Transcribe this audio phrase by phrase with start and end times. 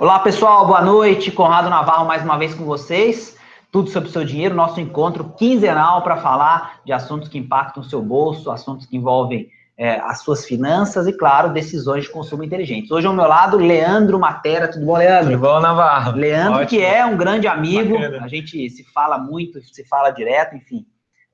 [0.00, 1.30] Olá, pessoal, boa noite.
[1.30, 3.36] Conrado Navarro mais uma vez com vocês.
[3.70, 7.84] Tudo sobre o seu dinheiro, nosso encontro quinzenal para falar de assuntos que impactam o
[7.84, 12.90] seu bolso, assuntos que envolvem é, as suas finanças e, claro, decisões de consumo inteligentes.
[12.90, 14.68] Hoje ao meu lado, Leandro Matera.
[14.68, 15.32] Tudo bom, Leandro?
[15.32, 16.16] Tudo bom, Navarro?
[16.16, 16.68] Leandro, Ótimo.
[16.70, 18.24] que é um grande amigo, Bacana.
[18.24, 20.86] a gente se fala muito, se fala direto, enfim.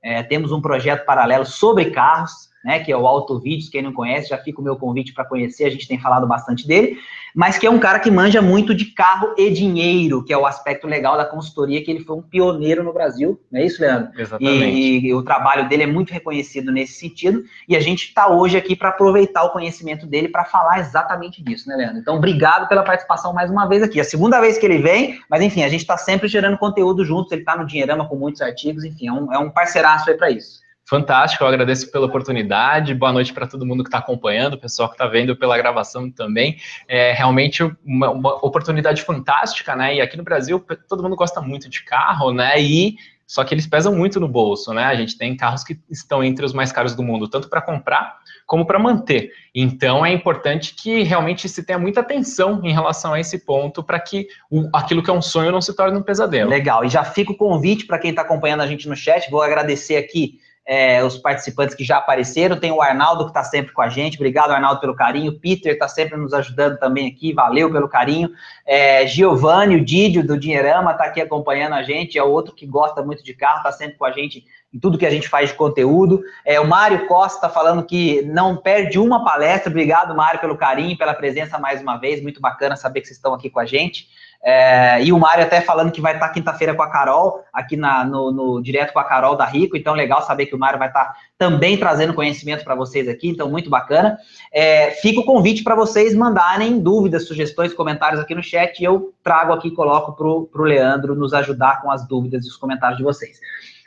[0.03, 3.93] É, temos um projeto paralelo sobre carros, né, que é o Auto Vídeos, quem não
[3.93, 6.97] conhece, já fica o meu convite para conhecer, a gente tem falado bastante dele
[7.37, 10.47] mas que é um cara que manja muito de carro e dinheiro, que é o
[10.47, 14.09] aspecto legal da consultoria, que ele foi um pioneiro no Brasil, não é isso, Leandro?
[14.19, 14.75] Exatamente.
[14.75, 18.57] E, e o trabalho dele é muito reconhecido nesse sentido, e a gente está hoje
[18.57, 21.99] aqui para aproveitar o conhecimento dele para falar exatamente disso, né, Leandro?
[21.99, 23.99] Então, obrigado pela participação mais uma vez aqui.
[23.99, 27.05] É a segunda vez que ele vem, mas enfim, a gente está sempre gerando conteúdo
[27.05, 30.17] juntos, ele está no Dinheirama com muitos artigos, enfim, é um, é um parceiraço aí
[30.17, 30.65] para isso.
[30.89, 32.95] Fantástico, eu agradeço pela oportunidade.
[32.95, 36.09] Boa noite para todo mundo que está acompanhando, o pessoal que está vendo pela gravação
[36.09, 36.57] também.
[36.87, 39.95] É realmente uma, uma, oportunidade fantástica, né?
[39.95, 42.61] E aqui no Brasil todo mundo gosta muito de carro, né?
[42.61, 42.95] E
[43.27, 44.85] só que eles pesam muito no bolso, né?
[44.85, 48.19] A gente tem carros que estão entre os mais caros do mundo, tanto para comprar
[48.45, 49.33] como para manter.
[49.53, 53.99] Então é importante que realmente se tenha muita atenção em relação a esse ponto para
[53.99, 56.49] que o, aquilo que é um sonho não se torne um pesadelo.
[56.49, 56.85] Legal.
[56.85, 59.29] E já fica o convite para quem está acompanhando a gente no chat.
[59.29, 62.59] Vou agradecer aqui é, os participantes que já apareceram.
[62.59, 64.17] Tem o Arnaldo que está sempre com a gente.
[64.17, 65.39] Obrigado, Arnaldo, pelo carinho.
[65.39, 67.31] Peter está sempre nos ajudando também aqui.
[67.31, 68.29] Valeu pelo carinho.
[68.65, 72.17] É, Giovanni, o Didio do Dinheirama, está aqui acompanhando a gente.
[72.17, 75.05] É outro que gosta muito de carro, está sempre com a gente em tudo que
[75.05, 76.21] a gente faz de conteúdo.
[76.43, 79.69] É, o Mário Costa tá falando que não perde uma palestra.
[79.69, 82.21] Obrigado, Mário, pelo carinho, pela presença mais uma vez.
[82.21, 84.09] Muito bacana saber que vocês estão aqui com a gente.
[84.43, 88.05] É, e o Mário até falando que vai estar quinta-feira com a Carol, aqui na,
[88.05, 90.87] no, no, direto com a Carol da Rico, então legal saber que o Mário vai
[90.87, 94.17] estar também trazendo conhecimento para vocês aqui, então muito bacana.
[94.53, 99.13] É, fica o convite para vocês mandarem dúvidas, sugestões, comentários aqui no chat, e eu
[99.23, 103.03] trago aqui, coloco para o Leandro nos ajudar com as dúvidas e os comentários de
[103.03, 103.39] vocês.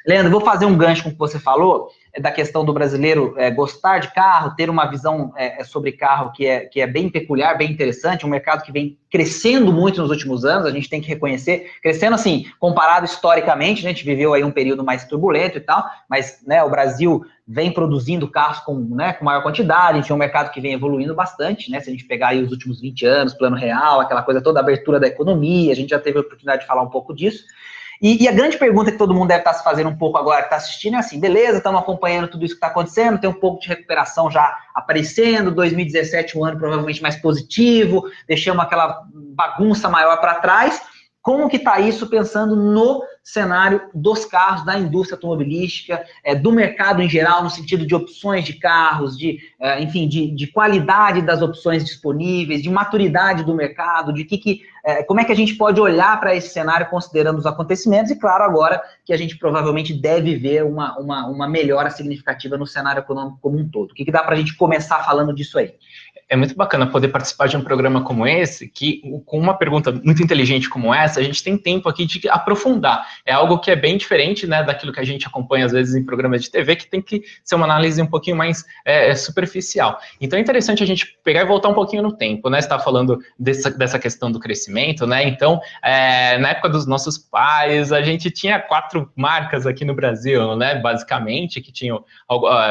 [0.06, 3.34] Leandro, vou fazer um gancho com o que você falou, é da questão do brasileiro
[3.36, 6.86] é, gostar de carro, ter uma visão é, é, sobre carro que é, que é
[6.86, 10.88] bem peculiar, bem interessante, um mercado que vem crescendo muito nos últimos anos, a gente
[10.88, 15.04] tem que reconhecer, crescendo assim, comparado historicamente, né, a gente viveu aí um período mais
[15.04, 19.98] turbulento e tal, mas né, o Brasil vem produzindo carros com, né, com maior quantidade,
[19.98, 22.42] a gente é um mercado que vem evoluindo bastante, né, se a gente pegar aí
[22.42, 25.98] os últimos 20 anos, plano real, aquela coisa toda, abertura da economia, a gente já
[25.98, 27.44] teve a oportunidade de falar um pouco disso,
[28.00, 30.40] e, e, a grande pergunta que todo mundo deve estar se fazendo um pouco agora,
[30.40, 33.38] que está assistindo, é assim: beleza, estamos acompanhando tudo isso que está acontecendo, tem um
[33.38, 40.18] pouco de recuperação já aparecendo, 2017 um ano provavelmente mais positivo, deixamos aquela bagunça maior
[40.18, 40.80] para trás.
[41.20, 47.02] Como que está isso pensando no cenário dos carros, da indústria automobilística, é, do mercado
[47.02, 51.42] em geral, no sentido de opções de carros, de, é, enfim, de, de, qualidade das
[51.42, 55.54] opções disponíveis, de maturidade do mercado, de que, que é, como é que a gente
[55.54, 59.92] pode olhar para esse cenário considerando os acontecimentos, e claro, agora que a gente provavelmente
[59.92, 63.90] deve ver uma, uma, uma melhora significativa no cenário econômico como um todo.
[63.90, 65.74] O que, que dá para a gente começar falando disso aí?
[66.30, 70.22] É muito bacana poder participar de um programa como esse, que com uma pergunta muito
[70.22, 73.04] inteligente como essa, a gente tem tempo aqui de aprofundar.
[73.26, 76.04] É algo que é bem diferente, né, daquilo que a gente acompanha às vezes em
[76.04, 79.98] programas de TV, que tem que ser uma análise um pouquinho mais é, é superficial.
[80.20, 82.60] Então é interessante a gente pegar e voltar um pouquinho no tempo, né?
[82.60, 85.26] Está falando dessa, dessa questão do crescimento, né?
[85.26, 90.54] Então, é, na época dos nossos pais, a gente tinha quatro marcas aqui no Brasil,
[90.54, 90.76] né?
[90.76, 92.04] Basicamente, que tinham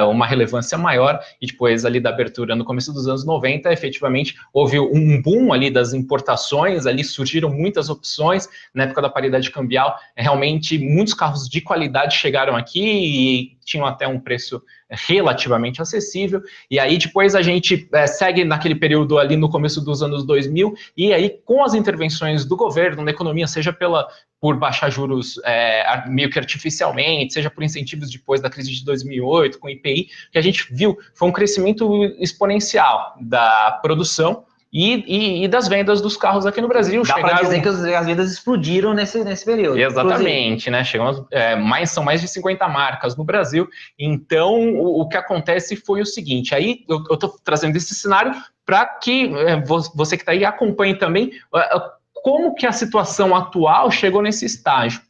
[0.10, 4.36] uma relevância maior, e depois ali da abertura no começo dos anos 90 90, efetivamente,
[4.54, 9.98] houve um boom ali das importações, ali surgiram muitas opções, na época da paridade cambial,
[10.16, 16.80] realmente muitos carros de qualidade chegaram aqui e tinham até um preço relativamente acessível, e
[16.80, 21.14] aí depois a gente é, segue naquele período ali no começo dos anos 2000, e
[21.14, 24.08] aí com as intervenções do governo na economia, seja pela
[24.42, 29.60] por baixar juros é, meio que artificialmente, seja por incentivos depois da crise de 2008,
[29.60, 35.44] com o IPI, que a gente viu foi um crescimento exponencial da produção, e, e,
[35.44, 37.02] e, das vendas dos carros aqui no Brasil.
[37.02, 37.36] Dá chegaram...
[37.36, 39.80] para dizer que as vendas explodiram nesse, nesse período.
[39.80, 40.72] Exatamente, inclusive.
[40.72, 40.84] né?
[40.84, 43.68] Chegamos, é, mais, são mais de 50 marcas no Brasil.
[43.98, 48.34] Então, o, o que acontece foi o seguinte: aí eu estou trazendo esse cenário
[48.66, 49.60] para que é,
[49.96, 55.02] você que está aí acompanhe também uh, como que a situação atual chegou nesse estágio.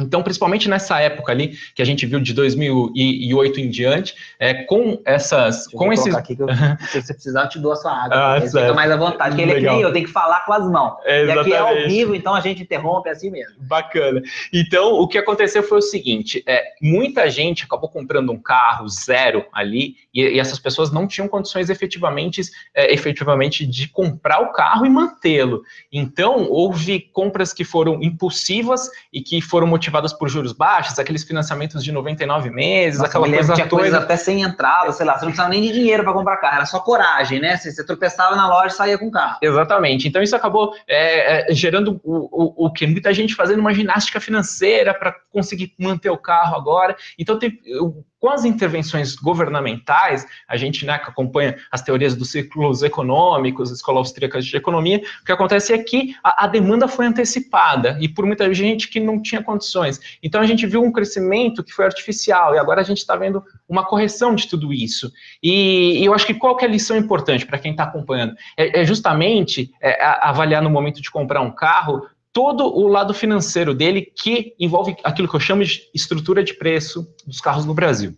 [0.00, 5.00] Então, principalmente nessa época ali, que a gente viu de 2008 em diante, é, com
[5.04, 5.66] essas...
[5.66, 6.14] Deixa com eu esses...
[6.14, 6.48] aqui que eu,
[6.88, 8.36] se você precisar, eu te dou a sua água.
[8.36, 9.36] Ah, fica mais à vontade.
[9.36, 10.96] Porque ele é nem eu, tem que falar com as mãos.
[11.04, 13.54] É, e aqui é ao vivo, então a gente interrompe assim mesmo.
[13.60, 14.22] Bacana.
[14.52, 19.44] Então, o que aconteceu foi o seguinte: é, muita gente acabou comprando um carro zero
[19.52, 22.42] ali, e, e essas pessoas não tinham condições efetivamente,
[22.74, 25.62] é, efetivamente de comprar o carro e mantê-lo.
[25.92, 31.82] Então, houve compras que foram impulsivas e que foram motivadas por juros baixos, aqueles financiamentos
[31.82, 33.98] de 99 meses, Nossa, aquela coisa tinha toda.
[33.98, 36.66] até sem entrada, sei lá, você não precisava nem de dinheiro para comprar carro, era
[36.66, 37.56] só coragem, né?
[37.56, 39.38] Você, você tropeçava na loja e saía com o carro.
[39.42, 40.08] Exatamente.
[40.08, 44.20] Então isso acabou é, é, gerando o, o, o que muita gente fazendo uma ginástica
[44.20, 46.96] financeira para conseguir manter o carro agora.
[47.18, 52.30] Então teve, eu- com as intervenções governamentais, a gente né, que acompanha as teorias dos
[52.30, 57.06] ciclos econômicos, escola austríaca de economia, o que acontece é que a, a demanda foi
[57.06, 59.98] antecipada e por muita gente que não tinha condições.
[60.22, 63.42] Então a gente viu um crescimento que foi artificial e agora a gente está vendo
[63.68, 65.10] uma correção de tudo isso.
[65.42, 68.34] E, e eu acho que qual que é a lição importante para quem está acompanhando?
[68.56, 72.06] é, é justamente é, avaliar no momento de comprar um carro
[72.40, 77.06] todo o lado financeiro dele, que envolve aquilo que eu chamo de estrutura de preço
[77.26, 78.12] dos carros no Brasil.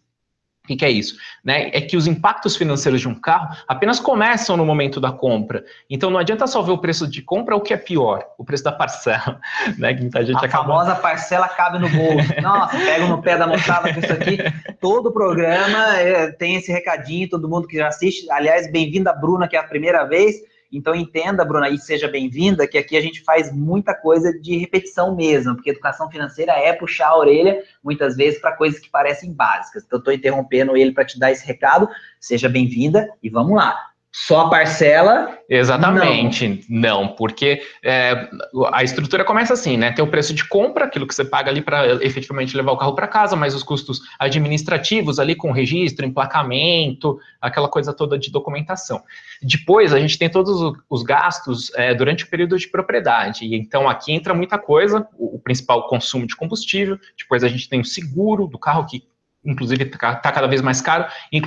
[0.62, 1.16] O que, que é isso?
[1.44, 1.70] Né?
[1.74, 5.64] É que os impactos financeiros de um carro apenas começam no momento da compra.
[5.90, 8.62] Então não adianta só ver o preço de compra, o que é pior, o preço
[8.62, 9.40] da parcela.
[9.76, 9.92] Né?
[9.92, 12.32] Que muita gente A acaba famosa parcela cabe no bolso.
[12.40, 14.38] Nossa, pega no pé da moçada com isso aqui.
[14.80, 18.30] Todo programa é, tem esse recadinho, todo mundo que já assiste.
[18.30, 20.36] Aliás, bem-vinda, Bruna, que é a primeira vez.
[20.72, 25.14] Então entenda, Bruna, e seja bem-vinda, que aqui a gente faz muita coisa de repetição
[25.14, 29.84] mesmo, porque educação financeira é puxar a orelha, muitas vezes, para coisas que parecem básicas.
[29.84, 31.88] Então, estou interrompendo ele para te dar esse recado.
[32.18, 33.91] Seja bem-vinda e vamos lá.
[34.12, 38.28] Só a parcela Exatamente, não, porque é,
[38.72, 39.92] a estrutura começa assim, né?
[39.92, 42.94] Tem o preço de compra, aquilo que você paga ali para efetivamente levar o carro
[42.94, 49.02] para casa, mais os custos administrativos ali com registro, emplacamento, aquela coisa toda de documentação.
[49.42, 53.44] Depois a gente tem todos os gastos é, durante o período de propriedade.
[53.44, 57.68] E então aqui entra muita coisa, o, o principal consumo de combustível, depois a gente
[57.68, 59.04] tem o seguro do carro que
[59.44, 61.06] inclusive está cada vez mais caro,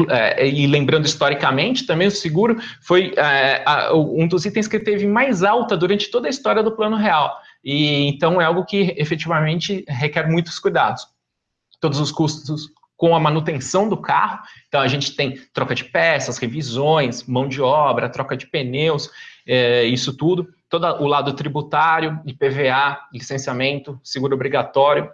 [0.10, 3.64] é, e lembrando historicamente também o seguro foi é,
[3.94, 7.38] um dos itens que teve mais alta durante toda a história do plano real.
[7.64, 11.08] E então é algo que efetivamente requer muitos cuidados.
[11.80, 16.38] Todos os custos com a manutenção do carro, então a gente tem troca de peças,
[16.38, 19.10] revisões, mão de obra, troca de pneus,
[19.46, 25.12] é, isso tudo, todo o lado tributário, IPVA, licenciamento, seguro obrigatório,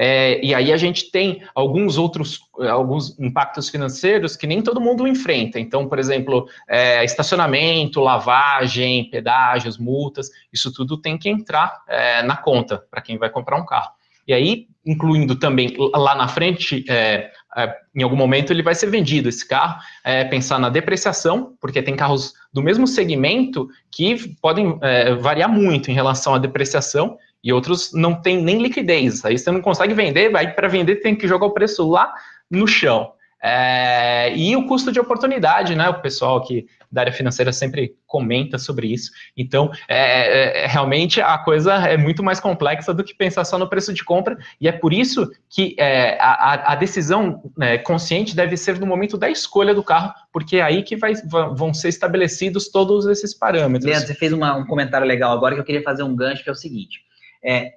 [0.00, 2.38] é, e aí a gente tem alguns outros,
[2.70, 5.58] alguns impactos financeiros que nem todo mundo enfrenta.
[5.58, 12.36] Então, por exemplo, é, estacionamento, lavagem, pedágios, multas, isso tudo tem que entrar é, na
[12.36, 13.90] conta para quem vai comprar um carro.
[14.24, 18.86] E aí, incluindo também lá na frente, é, é, em algum momento ele vai ser
[18.86, 24.78] vendido esse carro, é, pensar na depreciação, porque tem carros do mesmo segmento que podem
[25.20, 29.24] variar muito em relação à depreciação, e outros não tem nem liquidez.
[29.24, 32.12] Aí você não consegue vender, vai para vender tem que jogar o preço lá
[32.50, 33.12] no chão.
[33.40, 35.88] É, e o custo de oportunidade, né?
[35.88, 39.12] O pessoal aqui da área financeira sempre comenta sobre isso.
[39.36, 43.68] Então, é, é, realmente a coisa é muito mais complexa do que pensar só no
[43.68, 48.56] preço de compra, e é por isso que é, a, a, decisão né, consciente deve
[48.56, 51.12] ser no momento da escolha do carro, porque é aí que vai,
[51.54, 53.84] vão ser estabelecidos todos esses parâmetros.
[53.84, 56.48] Leandro, você fez uma, um comentário legal agora que eu queria fazer um gancho, que
[56.48, 57.06] é o seguinte.
[57.42, 57.72] É,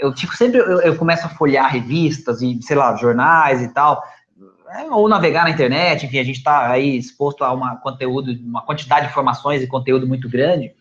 [0.00, 4.02] eu sempre, eu, eu, começo a folhear revistas e, sei lá, jornais e tal,
[4.70, 8.62] é, ou navegar na internet, enfim, a gente está aí exposto a uma conteúdo, uma
[8.62, 10.72] quantidade de informações e conteúdo muito grande,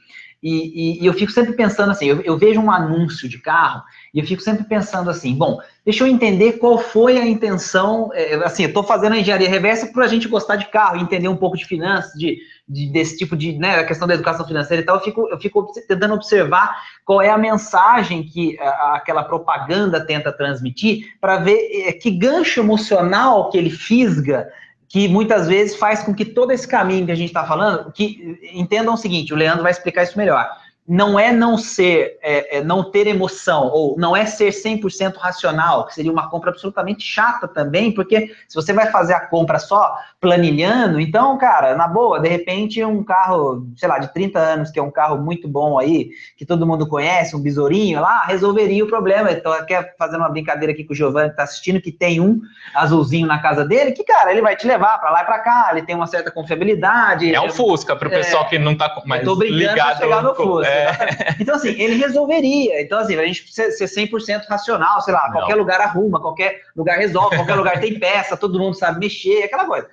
[0.41, 3.83] e, e, e eu fico sempre pensando assim, eu, eu, vejo um anúncio de carro,
[4.13, 8.35] e eu fico sempre pensando assim, bom, deixa eu entender qual foi a intenção, é,
[8.45, 11.35] assim, eu estou fazendo a engenharia reversa para a gente gostar de carro, entender um
[11.35, 14.85] pouco de finanças, de, de, desse tipo de, né, a questão da educação financeira e
[14.85, 20.05] tal, eu fico, eu fico tentando observar qual é a mensagem que a, aquela propaganda
[20.05, 24.47] tenta transmitir, para ver é, que gancho emocional que ele fisga,
[24.89, 28.39] que muitas vezes faz com que todo esse caminho que a gente está falando, que
[28.51, 30.49] entendam o seguinte, o Leandro vai explicar isso melhor,
[30.89, 35.85] não é não ser, é, é não ter emoção, ou não é ser 100% racional,
[35.85, 39.95] que seria uma compra absolutamente chata também, porque se você vai fazer a compra só
[40.19, 44.79] planilhando, então, cara, na boa, de repente um carro, sei lá, de 30 anos, que
[44.79, 48.87] é um carro muito bom aí, que todo mundo conhece, um besourinho lá, resolveria o
[48.87, 49.31] problema.
[49.31, 52.41] Então, quer fazer uma brincadeira aqui com o Giovanni que tá assistindo, que tem um
[52.73, 55.69] azulzinho na casa dele, que, cara, ele vai te levar para lá e para cá,
[55.71, 57.33] ele tem uma certa confiabilidade.
[57.33, 59.97] É um Fusca, para o pessoal é, que não tá mais ligado.
[59.99, 60.67] Chegar no Fusca.
[60.67, 61.35] É, É.
[61.39, 62.81] Então, assim, ele resolveria.
[62.81, 65.33] Então, assim, a gente ser 100% racional, sei lá, Não.
[65.33, 69.65] qualquer lugar arruma, qualquer lugar resolve, qualquer lugar tem peça, todo mundo sabe mexer, aquela
[69.65, 69.87] coisa.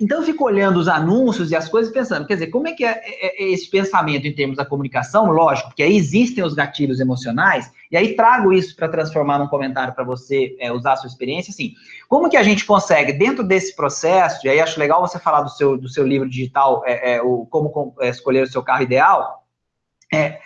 [0.00, 2.84] Então, eu fico olhando os anúncios e as coisas pensando, quer dizer, como é que
[2.84, 5.30] é, é, é, esse pensamento em termos da comunicação?
[5.30, 9.94] Lógico, porque aí existem os gatilhos emocionais, e aí trago isso para transformar num comentário
[9.94, 11.72] para você é, usar a sua experiência, assim,
[12.08, 15.50] como que a gente consegue, dentro desse processo, e aí acho legal você falar do
[15.50, 19.45] seu, do seu livro digital, é, é o Como Escolher o Seu Carro Ideal,
[20.12, 20.38] é,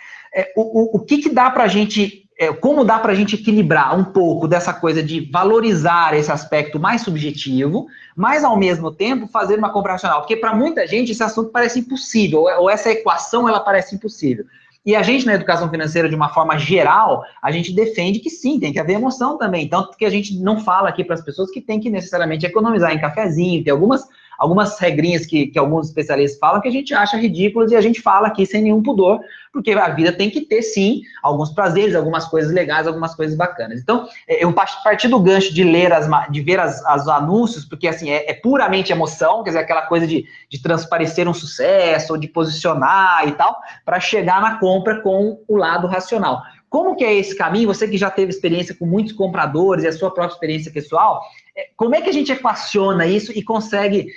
[0.55, 3.35] o, o, o que, que dá para a gente é, como dá para a gente
[3.35, 9.27] equilibrar um pouco dessa coisa de valorizar esse aspecto mais subjetivo, mas ao mesmo tempo
[9.27, 13.47] fazer uma compra racional, porque para muita gente esse assunto parece impossível, ou essa equação
[13.47, 14.43] ela parece impossível.
[14.83, 18.59] E a gente, na educação financeira, de uma forma geral, a gente defende que sim,
[18.59, 19.69] tem que haver emoção também.
[19.69, 22.91] Tanto que a gente não fala aqui para as pessoas que tem que necessariamente economizar
[22.91, 24.03] em cafezinho, tem algumas
[24.41, 28.01] algumas regrinhas que, que alguns especialistas falam que a gente acha ridículas e a gente
[28.01, 29.19] fala aqui sem nenhum pudor,
[29.53, 33.79] porque a vida tem que ter, sim, alguns prazeres, algumas coisas legais, algumas coisas bacanas.
[33.79, 37.87] Então, é, eu parti do gancho de ler as, de ver as, as anúncios, porque,
[37.87, 42.17] assim, é, é, puramente emoção, quer dizer, aquela coisa de, de transparecer um sucesso, ou
[42.17, 46.41] de posicionar e tal, para chegar na compra com o lado racional.
[46.67, 47.67] Como que é esse caminho?
[47.67, 51.21] Você que já teve experiência com muitos compradores e a sua própria experiência pessoal,
[51.55, 54.07] é, como é que a gente equaciona isso e consegue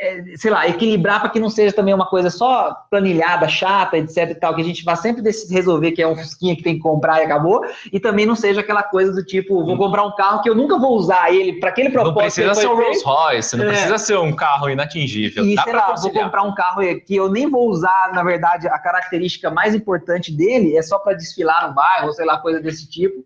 [0.00, 4.30] é, sei lá, equilibrar para que não seja também uma coisa só planilhada, chata, etc
[4.30, 6.80] e tal, que a gente vá sempre resolver que é um fusquinha que tem que
[6.80, 10.40] comprar e acabou, e também não seja aquela coisa do tipo, vou comprar um carro
[10.40, 12.14] que eu nunca vou usar ele para aquele propósito.
[12.14, 13.68] Não precisa ser um Rolls Royce, não é.
[13.68, 15.44] precisa ser um carro inatingível.
[15.44, 18.68] E, Dá sei lá, vou comprar um carro que eu nem vou usar, na verdade,
[18.68, 22.60] a característica mais importante dele é só para desfilar no bairro, ou sei lá, coisa
[22.60, 23.24] desse tipo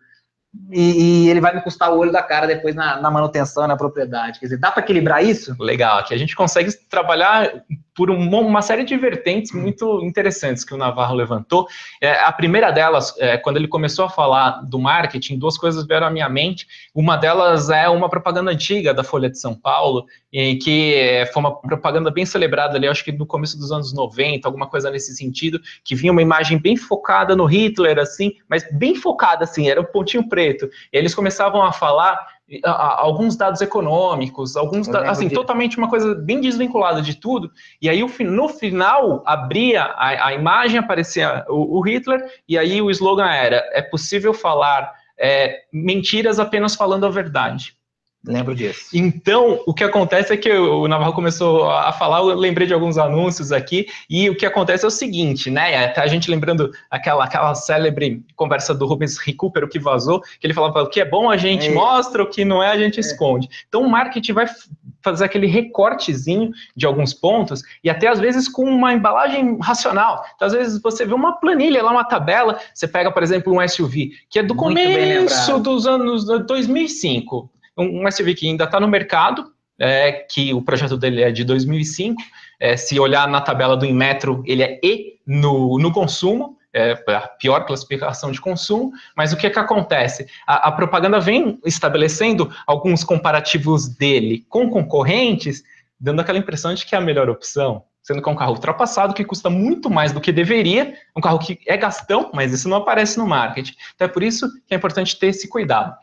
[0.71, 3.76] e, e, ele vai me custar o olho da cara depois na, na manutenção, na
[3.76, 4.38] propriedade.
[4.38, 5.56] Quer dizer, dá para equilibrar isso?
[5.59, 7.64] Legal, aqui a gente consegue trabalhar
[7.95, 11.67] por uma, série de vertentes muito interessantes que o Navarro levantou.
[12.01, 16.07] É, a primeira delas, é, quando ele começou a falar do marketing, duas coisas vieram
[16.07, 16.67] à minha mente.
[16.95, 21.41] Uma delas é uma propaganda antiga da Folha de São Paulo, em que é, foi
[21.41, 25.15] uma propaganda bem celebrada ali, acho que no começo dos anos 90, alguma coisa nesse
[25.15, 29.81] sentido, que vinha uma imagem bem focada no Hitler, assim, mas bem focada, assim, era
[29.81, 30.71] um pontinho preto.
[30.93, 32.19] E eles começavam a falar
[32.64, 35.35] alguns dados econômicos, alguns assim, de...
[35.35, 40.78] totalmente uma coisa bem desvinculada de tudo, e aí no final abria a, a imagem,
[40.78, 46.75] aparecia o, o, Hitler, e aí o slogan era, é possível falar é, mentiras apenas
[46.75, 47.76] falando a verdade.
[48.25, 48.87] Lembro disso.
[48.95, 52.97] Então, o que acontece é que o Navarro começou a falar, eu lembrei de alguns
[52.97, 55.85] anúncios aqui, e o que acontece é o seguinte, né?
[55.85, 60.55] Até a gente lembrando aquela, aquela célebre conversa do Rubens Recupero que vazou, que ele
[60.55, 61.73] falava o que é bom a gente é.
[61.73, 63.00] mostra, o que não é a gente é.
[63.00, 63.49] esconde.
[63.69, 64.47] Então, o marketing vai
[65.02, 70.25] fazer aquele recortezinho de alguns pontos, e até às vezes com uma embalagem racional.
[70.37, 73.69] Então, às vezes você vê uma planilha lá, uma tabela, você pega, por exemplo, um
[73.69, 78.88] SUV, que é do Muito começo dos anos 2005 um, SUV que ainda está no
[78.88, 82.21] mercado, é, que o projeto dele é de 2005.
[82.61, 87.21] É, se olhar na tabela do Inmetro, ele é E no, no consumo, é a
[87.29, 90.26] pior classificação de consumo, mas o que, que acontece?
[90.47, 95.62] A, a, propaganda vem estabelecendo alguns comparativos dele com concorrentes,
[96.00, 99.12] dando aquela impressão de que é a melhor opção, sendo que é um carro ultrapassado,
[99.12, 102.79] que custa muito mais do que deveria, um carro que é gastão, mas isso não
[102.79, 103.75] aparece no marketing.
[103.95, 105.95] Então é por isso que é importante ter esse cuidado.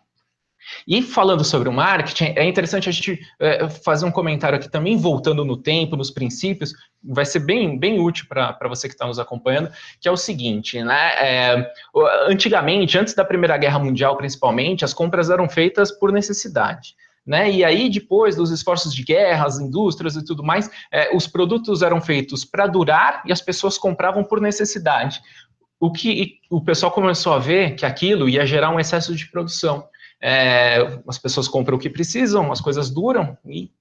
[0.87, 4.97] E falando sobre o marketing, é interessante a gente é, fazer um comentário aqui também,
[4.97, 6.73] voltando no tempo, nos princípios,
[7.03, 10.83] vai ser bem, bem útil para você que está nos acompanhando, que é o seguinte,
[10.83, 11.11] né?
[11.17, 11.71] É,
[12.27, 16.95] antigamente, antes da Primeira Guerra Mundial, principalmente, as compras eram feitas por necessidade.
[17.25, 17.51] Né?
[17.51, 21.83] E aí, depois dos esforços de guerra, as indústrias e tudo mais, é, os produtos
[21.83, 25.21] eram feitos para durar e as pessoas compravam por necessidade.
[25.79, 29.87] O que o pessoal começou a ver que aquilo ia gerar um excesso de produção.
[30.21, 33.71] É, as pessoas compram o que precisam, as coisas duram e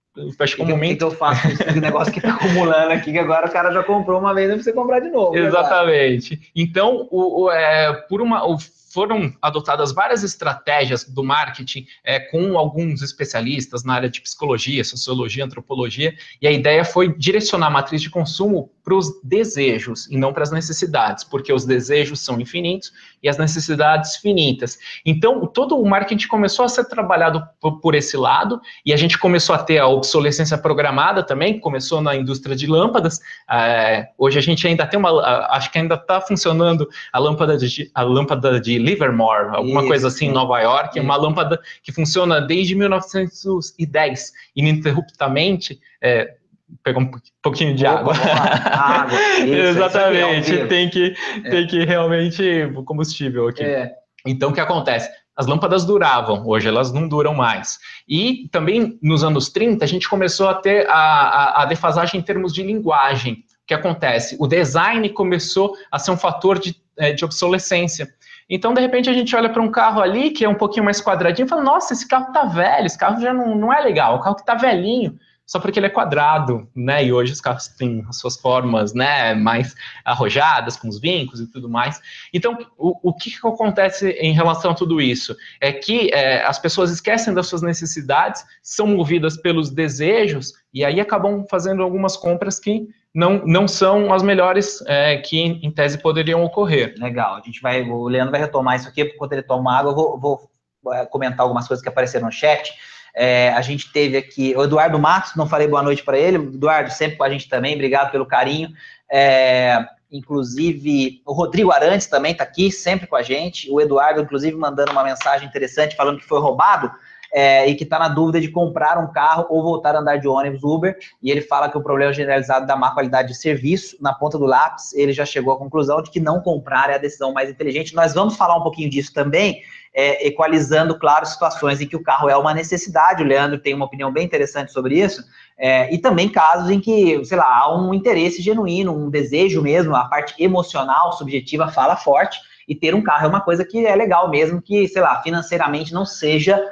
[0.40, 0.98] acho que, momento...
[0.98, 4.18] que, eu faço esse negócio que está acumulando aqui, que agora o cara já comprou
[4.18, 5.32] uma vez, não precisa comprar de novo.
[5.32, 6.36] Né, Exatamente.
[6.36, 8.58] Né, então, o, o, é, por uma, o
[8.90, 15.44] foram adotadas várias estratégias do marketing é, com alguns especialistas na área de psicologia, sociologia,
[15.44, 20.32] antropologia, e a ideia foi direcionar a matriz de consumo para os desejos e não
[20.32, 22.90] para as necessidades, porque os desejos são infinitos
[23.22, 24.78] e as necessidades finitas.
[25.04, 29.54] Então, todo o marketing começou a ser trabalhado por, esse lado, e a gente começou
[29.54, 33.20] a ter a obsolescência programada também, começou na indústria de lâmpadas.
[33.50, 35.10] É, hoje a gente ainda tem uma,
[35.50, 39.88] acho que ainda está funcionando a lâmpada de, a lâmpada de Livermore, alguma Isso.
[39.88, 46.37] coisa assim, em Nova York, uma lâmpada que funciona desde 1910, ininterruptamente, é,
[46.82, 47.10] pegar um
[47.42, 48.14] pouquinho de Opa, água.
[48.14, 49.18] água.
[49.40, 51.50] Isso, Exatamente, é tem, que, é.
[51.50, 53.62] tem que realmente combustível aqui.
[53.62, 53.92] É.
[54.26, 55.10] Então, o que acontece?
[55.36, 57.78] As lâmpadas duravam, hoje elas não duram mais.
[58.08, 62.22] E também nos anos 30, a gente começou a ter a, a, a defasagem em
[62.22, 63.34] termos de linguagem.
[63.34, 64.36] O que acontece?
[64.40, 68.08] O design começou a ser um fator de, é, de obsolescência.
[68.50, 71.00] Então, de repente, a gente olha para um carro ali que é um pouquinho mais
[71.00, 74.16] quadradinho e fala: nossa, esse carro tá velho, esse carro já não, não é legal,
[74.16, 75.18] o carro que tá velhinho
[75.48, 77.02] só porque ele é quadrado, né?
[77.02, 79.74] E hoje os carros têm as suas formas, né, mais
[80.04, 81.98] arrojadas, com os vincos e tudo mais.
[82.34, 85.34] Então, o, o que, acontece em relação a tudo isso?
[85.58, 91.00] É que é, as pessoas esquecem das suas necessidades, são movidas pelos desejos e aí
[91.00, 95.96] acabam fazendo algumas compras que não, não são as melhores é, que, em, em, tese,
[95.96, 96.94] poderiam ocorrer.
[96.98, 99.96] Legal, a gente vai, o Leandro vai retomar isso aqui, enquanto ele toma água, eu
[99.96, 102.70] vou, vou é, comentar algumas coisas que apareceram no chat.
[103.20, 106.36] É, a gente teve aqui o Eduardo Matos, não falei boa noite para ele.
[106.36, 108.70] Eduardo, sempre com a gente também, obrigado pelo carinho.
[109.10, 113.68] É, inclusive, o Rodrigo Arantes também está aqui, sempre com a gente.
[113.72, 116.92] O Eduardo, inclusive, mandando uma mensagem interessante, falando que foi roubado.
[117.32, 120.26] É, e que está na dúvida de comprar um carro ou voltar a andar de
[120.26, 124.14] ônibus Uber, e ele fala que o problema generalizado da má qualidade de serviço, na
[124.14, 127.32] ponta do lápis, ele já chegou à conclusão de que não comprar é a decisão
[127.32, 127.94] mais inteligente.
[127.94, 129.60] Nós vamos falar um pouquinho disso também,
[129.94, 133.22] é, equalizando, claro, situações em que o carro é uma necessidade.
[133.22, 135.22] O Leandro tem uma opinião bem interessante sobre isso.
[135.58, 139.94] É, e também casos em que, sei lá, há um interesse genuíno, um desejo mesmo,
[139.96, 142.38] a parte emocional, subjetiva fala forte.
[142.68, 145.92] E ter um carro é uma coisa que é legal mesmo, que, sei lá, financeiramente
[145.92, 146.62] não seja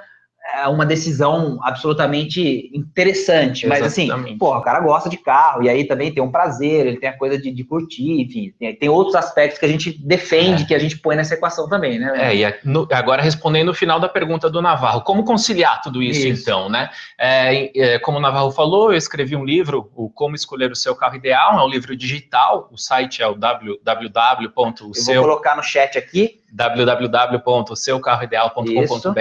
[0.68, 3.66] uma decisão absolutamente interessante.
[3.66, 6.96] Mas assim, pô, o cara gosta de carro, e aí também tem um prazer, ele
[6.98, 10.62] tem a coisa de, de curtir, enfim, tem, tem, outros aspectos que a gente defende,
[10.62, 10.66] é.
[10.66, 12.12] que a gente põe nessa equação também, né?
[12.16, 16.26] É, e no, agora respondendo o final da pergunta do Navarro, como conciliar tudo isso,
[16.26, 16.42] isso.
[16.42, 16.90] então, né?
[17.18, 20.94] É, é, como o Navarro falou, eu escrevi um livro, o Como Escolher o Seu
[20.94, 23.76] Carro Ideal, é um livro digital, o site é o www.
[25.08, 29.20] Eu vou colocar no chat aqui www.seucarroideal.com.br,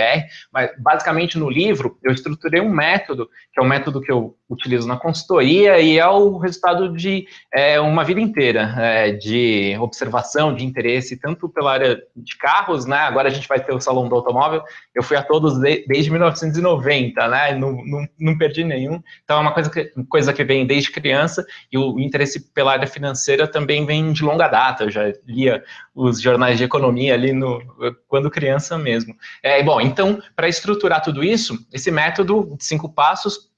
[0.51, 4.87] mas basicamente no livro eu estruturei um método, que é um método que eu utilizo
[4.87, 10.63] na consultoria e é o resultado de é, uma vida inteira é, de observação, de
[10.63, 12.97] interesse, tanto pela área de carros, né?
[12.97, 16.11] Agora a gente vai ter o Salão do Automóvel, eu fui a todos de, desde
[16.11, 17.55] 1990, né?
[17.55, 19.01] Não, não, não, perdi nenhum.
[19.23, 22.87] Então é uma coisa que, coisa que vem desde criança e o interesse pela área
[22.87, 24.83] financeira também vem de longa data.
[24.83, 25.63] Eu já lia
[25.95, 27.61] os jornais de economia ali no,
[28.07, 29.15] quando criança mesmo.
[29.41, 33.54] É, bom, então, para estruturar tudo isso, esse método de cinco passos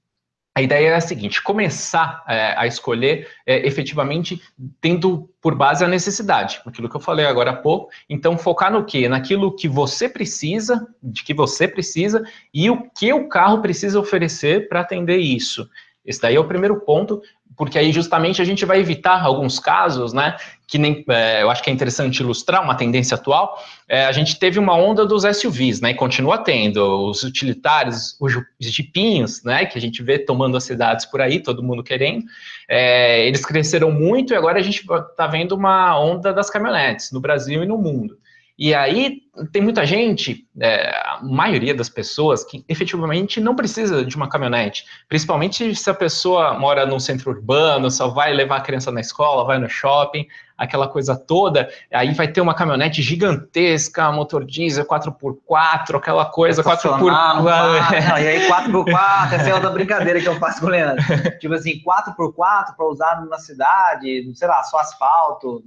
[0.57, 4.41] a ideia é a seguinte: começar é, a escolher é, efetivamente
[4.81, 7.91] tendo por base a necessidade, aquilo que eu falei agora há pouco.
[8.09, 9.07] Então, focar no quê?
[9.07, 14.67] Naquilo que você precisa, de que você precisa e o que o carro precisa oferecer
[14.67, 15.69] para atender isso.
[16.03, 17.21] Esse daí é o primeiro ponto,
[17.57, 20.37] porque aí justamente a gente vai evitar alguns casos, né?
[20.67, 23.57] Que nem é, eu acho que é interessante ilustrar uma tendência atual.
[23.89, 25.89] É, a gente teve uma onda dos SUVs, né?
[25.89, 29.65] E continua tendo os utilitários, os jipinhos, né?
[29.65, 32.25] Que a gente vê tomando as cidades por aí, todo mundo querendo.
[32.69, 37.19] É, eles cresceram muito e agora a gente está vendo uma onda das caminhonetes no
[37.19, 38.17] Brasil e no mundo.
[38.57, 44.15] E aí tem muita gente, é, a maioria das pessoas, que efetivamente não precisa de
[44.15, 44.83] uma caminhonete.
[45.07, 49.45] Principalmente se a pessoa mora num centro urbano, só vai levar a criança na escola,
[49.45, 50.25] vai no shopping,
[50.57, 51.69] aquela coisa toda.
[51.93, 56.97] Aí vai ter uma caminhonete gigantesca, motor diesel 4x4, aquela coisa 4x4.
[58.09, 61.03] Não, e aí 4x4, essa é outra brincadeira que eu faço com o Leandro.
[61.39, 65.63] tipo assim, 4x4 para usar na cidade, sei lá, só asfalto,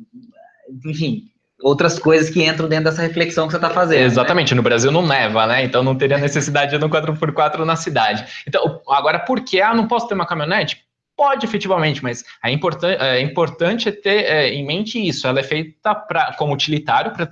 [0.84, 1.30] enfim
[1.62, 4.00] outras coisas que entram dentro dessa reflexão que você está fazendo.
[4.00, 4.06] Né?
[4.06, 4.56] Exatamente, né?
[4.56, 5.64] no Brasil não neva, né?
[5.64, 8.24] Então não teria necessidade de um 4x4 na cidade.
[8.46, 10.84] Então, agora, por que ah, não posso ter uma caminhonete?
[11.16, 15.26] Pode, efetivamente, mas é, importan é importante ter é, em mente isso.
[15.26, 17.26] Ela é feita pra, como utilitário para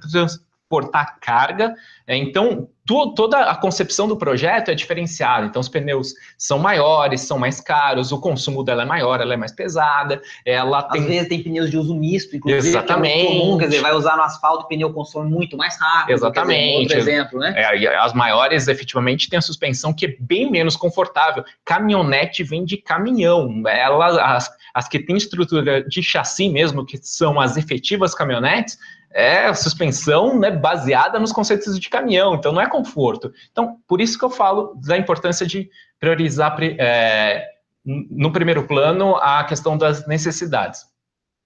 [0.68, 1.74] transportar carga.
[2.07, 5.46] É, então, tu, toda a concepção do projeto é diferenciada.
[5.46, 9.37] Então, os pneus são maiores, são mais caros, o consumo dela é maior, ela é
[9.37, 10.20] mais pesada.
[10.44, 11.00] Ela tem...
[11.00, 12.68] Às vezes tem pneus de uso misto, inclusive.
[12.68, 13.26] Exatamente.
[13.26, 16.14] É comum, quer dizer, vai usar no asfalto, o pneu consome muito mais rápido.
[16.14, 16.88] Exatamente.
[16.88, 17.54] Dizer, outro exemplo, né?
[17.57, 21.44] É, as maiores, efetivamente, têm a suspensão que é bem menos confortável.
[21.64, 23.62] Caminhonete vem de caminhão.
[23.66, 28.78] Ela, as, as que têm estrutura de chassi mesmo, que são as efetivas caminhonetes,
[29.11, 33.33] é suspensão né, baseada nos conceitos de caminhão, então não é conforto.
[33.51, 37.47] Então, por isso que eu falo da importância de priorizar é,
[37.85, 40.83] no primeiro plano a questão das necessidades.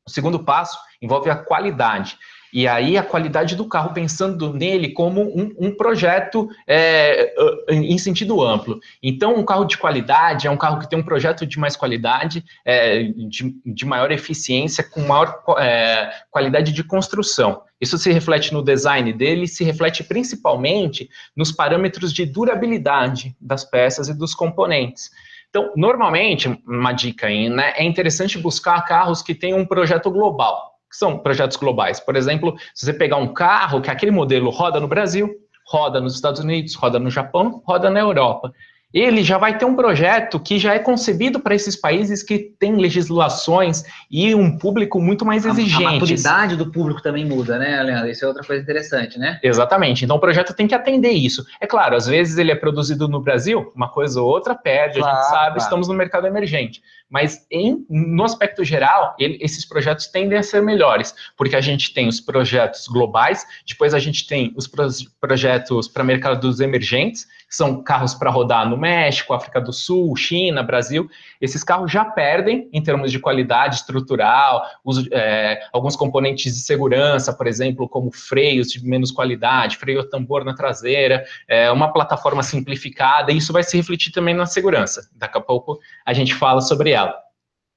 [0.07, 2.19] O segundo passo envolve a qualidade.
[2.53, 7.33] E aí a qualidade do carro, pensando nele como um, um projeto é,
[7.71, 8.79] em sentido amplo.
[9.03, 12.45] Então, um carro de qualidade é um carro que tem um projeto de mais qualidade,
[12.63, 17.63] é, de, de, maior eficiência, com maior é, qualidade de construção.
[17.81, 24.09] Isso se reflete no design dele, se reflete principalmente nos parâmetros de durabilidade das peças
[24.09, 25.11] e dos componentes.
[25.49, 30.72] Então, normalmente, uma dica aí, né, é interessante buscar carros que tenham um projeto global
[30.93, 31.99] que são projetos globais.
[31.99, 35.35] Por exemplo, se você pegar um carro que aquele modelo roda no Brasil,
[35.67, 38.53] roda nos Estados Unidos, roda no Japão, roda na Europa
[38.93, 42.77] ele já vai ter um projeto que já é concebido para esses países que têm
[42.77, 45.85] legislações e um público muito mais exigente.
[45.85, 48.11] A, a maturidade do público também muda, né, Leandro?
[48.11, 49.39] Isso é outra coisa interessante, né?
[49.43, 50.05] Exatamente.
[50.05, 51.45] Então o projeto tem que atender isso.
[51.61, 55.13] É claro, às vezes ele é produzido no Brasil, uma coisa ou outra perde, claro,
[55.13, 55.59] a gente sabe, claro.
[55.59, 56.83] estamos no mercado emergente.
[57.13, 61.93] Mas em, no aspecto geral, ele, esses projetos tendem a ser melhores, porque a gente
[61.93, 64.89] tem os projetos globais, depois a gente tem os pro,
[65.21, 71.09] projetos para mercados emergentes, são carros para rodar no México, África do Sul, China, Brasil.
[71.41, 74.65] Esses carros já perdem em termos de qualidade estrutural,
[75.11, 80.55] é, alguns componentes de segurança, por exemplo, como freios de menos qualidade, freio tambor na
[80.55, 85.09] traseira, é, uma plataforma simplificada, e isso vai se refletir também na segurança.
[85.15, 87.15] Daqui a pouco a gente fala sobre ela.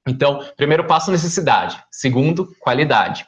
[0.06, 1.82] Então, primeiro passo, necessidade.
[1.90, 3.26] Segundo, qualidade.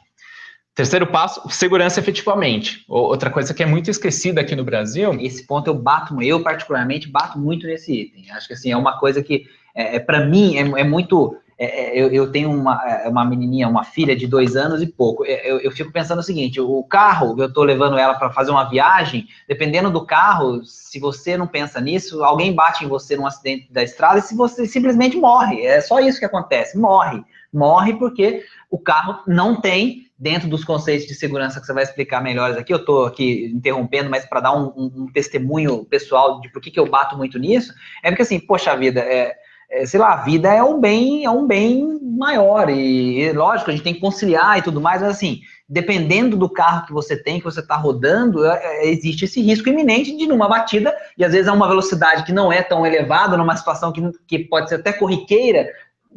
[0.75, 2.85] Terceiro passo, segurança efetivamente.
[2.87, 5.11] Outra coisa que é muito esquecida aqui no Brasil.
[5.19, 8.31] Esse ponto eu bato, eu particularmente bato muito nesse item.
[8.31, 11.35] Acho que assim, é uma coisa que, é, é para mim, é, é muito.
[11.57, 14.87] É, é, eu, eu, tenho uma, é, uma menininha, uma filha de dois anos e
[14.87, 15.25] pouco.
[15.25, 18.69] Eu, eu fico pensando o seguinte: o carro, eu estou levando ela para fazer uma
[18.69, 23.67] viagem, dependendo do carro, se você não pensa nisso, alguém bate em você num acidente
[23.69, 25.65] da estrada e se você simplesmente morre.
[25.65, 27.21] É só isso que acontece: morre.
[27.51, 32.21] Morre porque o carro não tem dentro dos conceitos de segurança que você vai explicar
[32.21, 36.51] melhores aqui, eu estou aqui interrompendo, mas para dar um, um, um, testemunho pessoal de
[36.51, 39.33] por que, que eu bato muito nisso, é porque assim, poxa vida, é,
[39.71, 43.69] é, sei lá, a vida é um bem, é um bem maior, e, e, lógico,
[43.69, 47.15] a gente tem que conciliar e tudo mais, mas assim, dependendo do carro que você
[47.15, 51.23] tem, que você está rodando, é, é, existe esse risco iminente de numa batida, e
[51.23, 54.67] às vezes a uma velocidade que não é tão elevada, numa situação que, que pode
[54.67, 55.69] ser até corriqueira,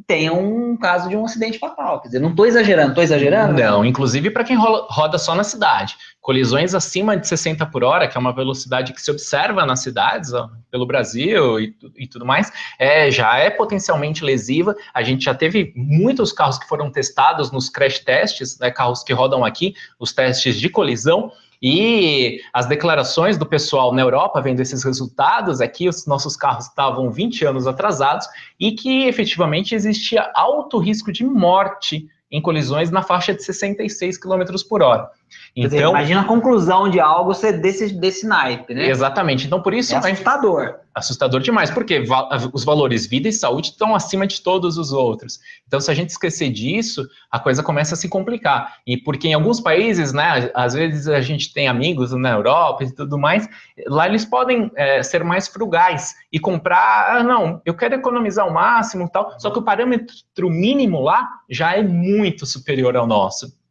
[0.07, 2.01] tenha um caso de um acidente fatal.
[2.01, 3.61] Quer dizer, não estou exagerando, estou exagerando?
[3.61, 5.97] Não, inclusive para quem roda só na cidade.
[6.21, 10.33] Colisões acima de 60 por hora, que é uma velocidade que se observa nas cidades,
[10.33, 14.75] ó, pelo Brasil e, e, tudo mais, é, já é potencialmente lesiva.
[14.95, 19.13] A gente já teve muitos carros que foram testados nos crash tests, né, carros que
[19.13, 21.31] rodam aqui, os testes de colisão,
[21.63, 26.67] e as declarações do pessoal na Europa, vendo esses resultados, é que os nossos carros
[26.67, 28.27] estavam 20 anos atrasados
[28.59, 34.43] e que efetivamente existia alto risco de morte em colisões na faixa de 66 km
[34.69, 35.09] por hora.
[35.55, 38.89] Então, dizer, imagina a conclusão de algo ser desse, desse naipe, né?
[38.89, 39.47] Exatamente.
[39.47, 39.95] Então, por isso.
[39.95, 40.82] É assustador.
[40.95, 42.05] Assustador demais, porque
[42.53, 45.39] os valores vida e saúde estão acima de todos os outros.
[45.67, 48.77] Então, se a gente esquecer disso, a coisa começa a se complicar.
[48.87, 52.95] E porque em alguns países, né, às vezes a gente tem amigos na Europa e
[52.95, 53.49] tudo mais,
[53.87, 58.53] lá eles podem é, ser mais frugais e comprar, ah, não, eu quero economizar o
[58.53, 63.62] máximo tal, só que o parâmetro mínimo lá já é muito superior ao nosso.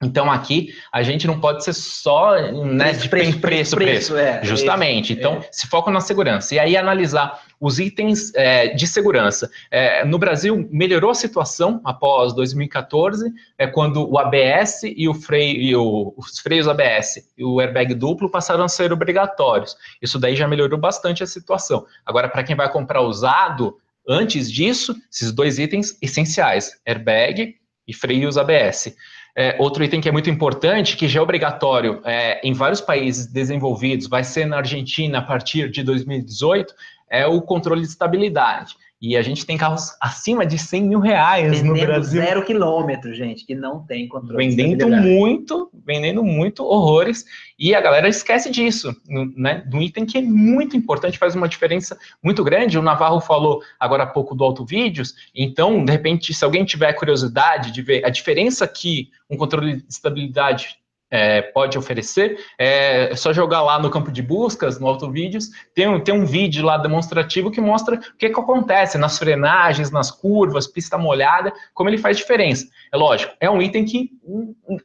[0.00, 4.16] Então aqui a gente não pode ser só né, preço, de preço, preço, preço, preço
[4.16, 5.12] é, justamente.
[5.12, 5.48] então é.
[5.50, 9.50] se foca na segurança e aí analisar os itens é, de segurança.
[9.72, 15.60] É, no Brasil melhorou a situação após 2014, é quando o ABS e o freio,
[15.60, 19.76] e o, os freios ABS e o airbag duplo passaram a ser obrigatórios.
[20.00, 21.84] Isso daí já melhorou bastante a situação.
[22.06, 23.76] Agora para quem vai comprar usado,
[24.08, 27.56] antes disso, esses dois itens essenciais, airbag
[27.88, 28.94] e freios ABS.
[29.36, 33.26] É, outro item que é muito importante, que já é obrigatório é, em vários países
[33.26, 36.74] desenvolvidos, vai ser na Argentina a partir de 2018,
[37.08, 38.76] é o controle de estabilidade.
[39.00, 42.20] E a gente tem carros acima de 100 mil reais vendendo no Brasil.
[42.20, 47.24] zero quilômetro, gente, que não tem controle Vendendo muito, vendendo muito horrores.
[47.56, 48.92] E a galera esquece disso,
[49.36, 49.62] né?
[49.68, 52.76] De um item que é muito importante, faz uma diferença muito grande.
[52.76, 55.14] O Navarro falou agora há pouco do Auto Vídeos.
[55.32, 59.84] Então, de repente, se alguém tiver curiosidade de ver a diferença que um controle de
[59.88, 60.76] estabilidade
[61.10, 66.00] é, pode oferecer, é, só jogar lá no campo de buscas, no AutoVídeos, tem, um,
[66.00, 70.66] tem um vídeo lá demonstrativo que mostra o que, que acontece nas frenagens, nas curvas,
[70.66, 72.66] pista molhada, como ele faz diferença.
[72.92, 74.10] É lógico, é um item que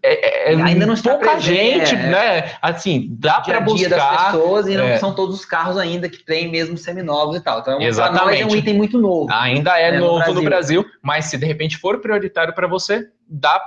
[0.02, 2.10] é, é, é ainda não está pouca gente, é.
[2.10, 2.52] né?
[2.62, 3.90] Assim, dá para buscar.
[3.90, 4.98] das pessoas e não é.
[4.98, 7.60] são todos os carros ainda que tem mesmo seminovos e tal.
[7.60, 8.42] Então, Exatamente.
[8.42, 9.28] é um item muito novo.
[9.32, 10.36] Ainda é né, novo no Brasil.
[10.36, 13.60] no Brasil, mas se de repente for prioritário para você, dá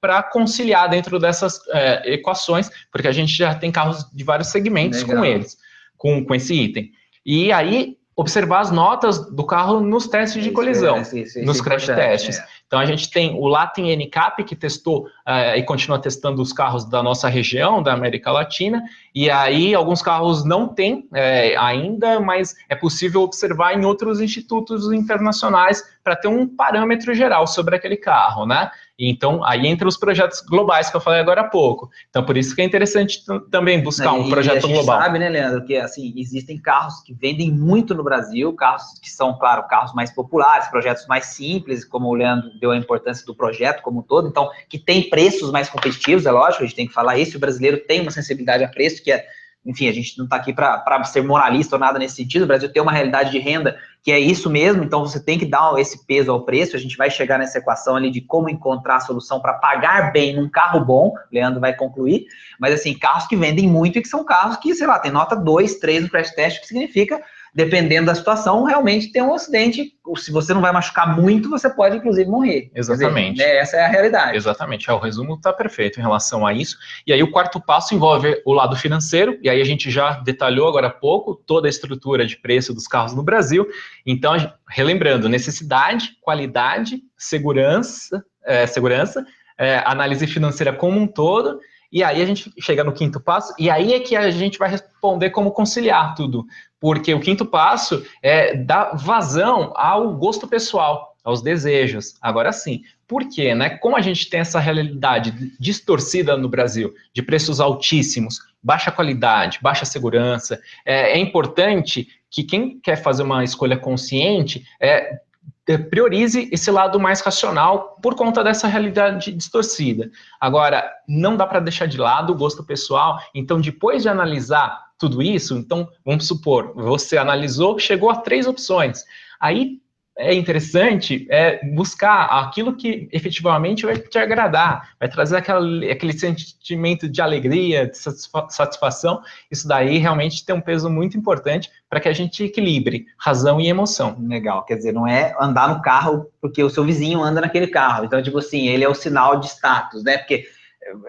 [0.00, 5.02] para conciliar dentro dessas é, equações, porque a gente já tem carros de vários segmentos
[5.02, 5.16] Legal.
[5.16, 5.56] com eles,
[5.96, 6.90] com, com esse item.
[7.24, 11.60] E aí, observar as notas do carro nos testes de colisão, é, isso, isso, nos
[11.60, 12.38] crash testes.
[12.38, 12.44] É.
[12.66, 16.84] Então a gente tem o Latin NCAP que testou uh, e continua testando os carros
[16.84, 18.82] da nossa região, da América Latina,
[19.14, 24.92] e aí alguns carros não tem é, ainda, mas é possível observar em outros institutos
[24.92, 28.68] internacionais para ter um parâmetro geral sobre aquele carro, né?
[28.98, 31.88] Então, aí entra os projetos globais que eu falei agora há pouco.
[32.10, 34.70] Então, por isso que é interessante também buscar um projeto global.
[34.70, 35.02] A gente global.
[35.02, 39.38] sabe, né, Leandro, que assim, existem carros que vendem muito no Brasil, carros que são,
[39.38, 43.82] claro, carros mais populares, projetos mais simples, como o Leandro deu a importância do projeto
[43.82, 46.92] como um todo, então, que tem preços mais competitivos, é lógico, a gente tem que
[46.92, 49.24] falar isso, o brasileiro tem uma sensibilidade a preço, que é
[49.66, 52.72] enfim, a gente não está aqui para ser moralista ou nada nesse sentido, o Brasil
[52.72, 56.06] tem uma realidade de renda que é isso mesmo, então você tem que dar esse
[56.06, 59.40] peso ao preço, a gente vai chegar nessa equação ali de como encontrar a solução
[59.40, 62.26] para pagar bem num carro bom, Leandro vai concluir,
[62.58, 65.36] mas assim, carros que vendem muito e que são carros que, sei lá, tem nota
[65.36, 67.20] 2, 3 no crash test, que significa
[67.54, 69.92] dependendo da situação, realmente tem um acidente.
[70.16, 72.70] Se você não vai machucar muito, você pode, inclusive, morrer.
[72.74, 73.36] Exatamente.
[73.36, 74.36] Dizer, né, essa é a realidade.
[74.36, 74.88] Exatamente.
[74.88, 76.76] É, o resumo está perfeito em relação a isso.
[77.06, 80.68] E aí, o quarto passo envolve o lado financeiro, e aí a gente já detalhou
[80.68, 83.66] agora há pouco toda a estrutura de preço dos carros no Brasil.
[84.06, 84.34] Então,
[84.68, 89.24] relembrando, necessidade, qualidade, segurança, é, segurança
[89.58, 91.58] é, análise financeira como um todo
[91.90, 94.68] e aí a gente chega no quinto passo, e aí é que a gente vai
[94.68, 96.44] responder como conciliar tudo.
[96.80, 102.16] Porque o quinto passo é dar vazão ao gosto pessoal, aos desejos.
[102.22, 103.54] Agora sim, por quê?
[103.54, 103.70] Né?
[103.70, 109.84] Como a gente tem essa realidade distorcida no Brasil, de preços altíssimos, baixa qualidade, baixa
[109.84, 115.20] segurança, é, é importante que quem quer fazer uma escolha consciente é,
[115.66, 120.10] é, priorize esse lado mais racional por conta dessa realidade distorcida.
[120.40, 123.20] Agora, não dá para deixar de lado o gosto pessoal.
[123.34, 129.04] Então, depois de analisar tudo isso, então vamos supor, você analisou, chegou a três opções.
[129.40, 129.78] Aí
[130.18, 137.08] é interessante é buscar aquilo que efetivamente vai te agradar, vai trazer aquela, aquele sentimento
[137.08, 139.22] de alegria, de satisfação.
[139.48, 143.68] Isso daí realmente tem um peso muito importante para que a gente equilibre razão e
[143.68, 144.16] emoção.
[144.20, 148.04] Legal, quer dizer, não é andar no carro porque o seu vizinho anda naquele carro.
[148.04, 150.18] Então, tipo assim, ele é o sinal de status, né?
[150.18, 150.48] Porque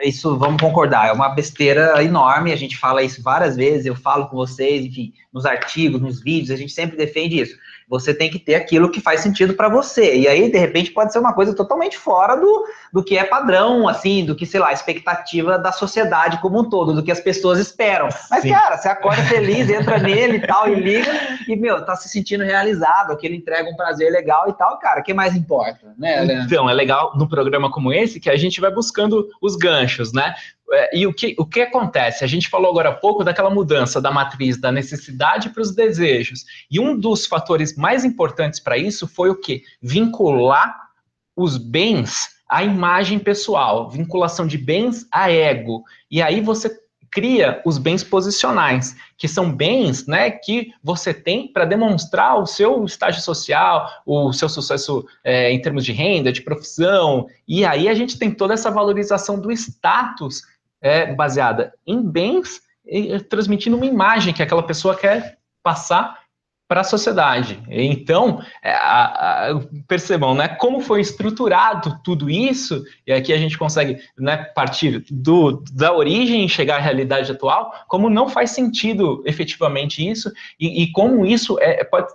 [0.01, 4.27] isso, vamos concordar, é uma besteira enorme, a gente fala isso várias vezes, eu falo
[4.27, 7.55] com vocês, enfim, nos artigos, nos vídeos, a gente sempre defende isso
[7.89, 10.15] você tem que ter aquilo que faz sentido para você.
[10.15, 13.87] E aí, de repente, pode ser uma coisa totalmente fora do, do que é padrão,
[13.87, 17.57] assim, do que, sei lá, expectativa da sociedade como um todo, do que as pessoas
[17.57, 18.07] esperam.
[18.29, 18.51] Mas, Sim.
[18.51, 21.11] cara, você acorda feliz, entra nele e tal, e liga,
[21.47, 25.03] e, meu, tá se sentindo realizado, aquilo entrega um prazer legal e tal, cara, o
[25.03, 26.45] que mais importa, né, Leandro?
[26.45, 30.35] Então, é legal num programa como esse que a gente vai buscando os ganchos, né?
[30.71, 32.23] É, e o que, o que acontece?
[32.23, 36.45] A gente falou agora há pouco daquela mudança da matriz da necessidade para os desejos.
[36.69, 39.63] E um dos fatores mais importantes para isso foi o que?
[39.81, 40.75] Vincular
[41.35, 45.83] os bens à imagem pessoal, vinculação de bens a ego.
[46.11, 46.69] E aí você
[47.11, 52.83] cria os bens posicionais, que são bens né, que você tem para demonstrar o seu
[52.85, 57.27] estágio social, o seu sucesso é, em termos de renda, de profissão.
[57.47, 60.43] E aí a gente tem toda essa valorização do status
[60.81, 66.19] é baseada em bens e transmitindo uma imagem que aquela pessoa quer passar
[66.69, 67.59] para a sociedade.
[67.67, 73.57] Então, é, a, a, percebam, né, como foi estruturado tudo isso, e aqui a gente
[73.57, 79.23] consegue né, partir do, da origem e chegar à realidade atual, como não faz sentido
[79.25, 82.07] efetivamente isso, e, e como isso é, pode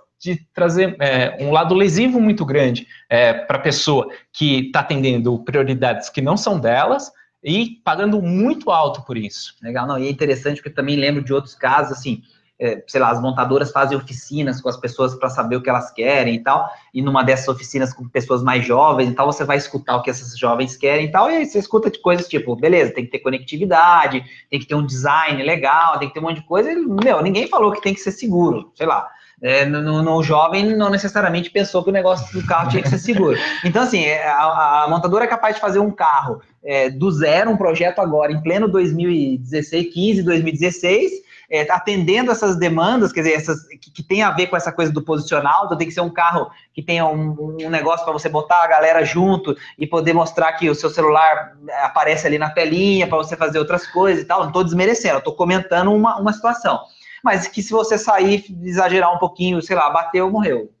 [0.53, 6.09] trazer é, um lado lesivo muito grande é, para a pessoa que está atendendo prioridades
[6.09, 7.11] que não são delas,
[7.45, 9.55] e pagando muito alto por isso.
[9.61, 12.23] Legal, não, e é interessante porque também lembro de outros casos, assim,
[12.59, 15.91] é, sei lá, as montadoras fazem oficinas com as pessoas para saber o que elas
[15.91, 19.57] querem e tal, e numa dessas oficinas com pessoas mais jovens e tal, você vai
[19.57, 22.55] escutar o que essas jovens querem e tal, e aí você escuta de coisas tipo,
[22.55, 26.23] beleza, tem que ter conectividade, tem que ter um design legal, tem que ter um
[26.23, 29.07] monte de coisa, e, meu, ninguém falou que tem que ser seguro, sei lá,
[29.41, 32.99] é, no, no, jovem não necessariamente pensou que o negócio do carro tinha que ser
[32.99, 33.37] seguro.
[33.63, 37.51] Então, assim, é, a, a montadora é capaz de fazer um carro é, do zero,
[37.51, 41.11] um projeto agora, em pleno 2016, 15, 2016,
[41.49, 44.91] é, atendendo essas demandas, quer dizer, essas, que, que, tem a ver com essa coisa
[44.91, 48.27] do posicional, então tem que ser um carro que tenha um, um negócio para você
[48.27, 53.05] botar a galera junto e poder mostrar que o seu celular aparece ali na telinha
[53.05, 54.39] para você fazer outras coisas e tal.
[54.39, 56.79] Não estou desmerecendo, estou comentando uma, uma situação
[57.25, 60.71] mas que se você sair, exagerar um pouquinho, sei lá, bateu, morreu.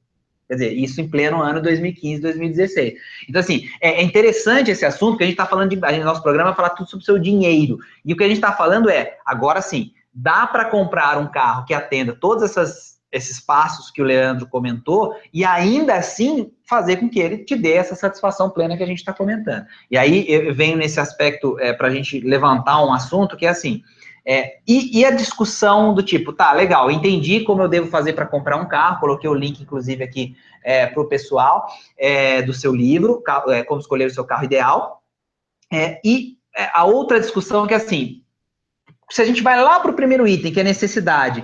[0.47, 2.93] Quer dizer, isso em pleno ano 2015, 2016.
[3.27, 5.83] Então, assim, é, é interessante esse assunto, porque a gente está falando de.
[5.83, 7.79] A nosso programa falar tudo sobre o seu dinheiro.
[8.05, 11.65] E o que a gente está falando é, agora sim, dá para comprar um carro
[11.65, 17.09] que atenda todos essas, esses passos que o Leandro comentou, e ainda assim fazer com
[17.09, 19.65] que ele te dê essa satisfação plena que a gente está comentando.
[19.89, 23.49] E aí eu venho nesse aspecto é, para a gente levantar um assunto que é
[23.49, 23.81] assim.
[24.27, 28.25] É, e, e, a discussão do tipo, tá, legal, entendi como eu devo fazer para
[28.25, 32.73] comprar um carro, coloquei o link, inclusive, aqui é, para o pessoal é, do seu
[32.73, 35.03] livro, é, como escolher o seu carro ideal.
[35.71, 38.23] É, e é, a outra discussão que é assim,
[39.11, 41.43] se a gente vai lá para o primeiro item, que é necessidade,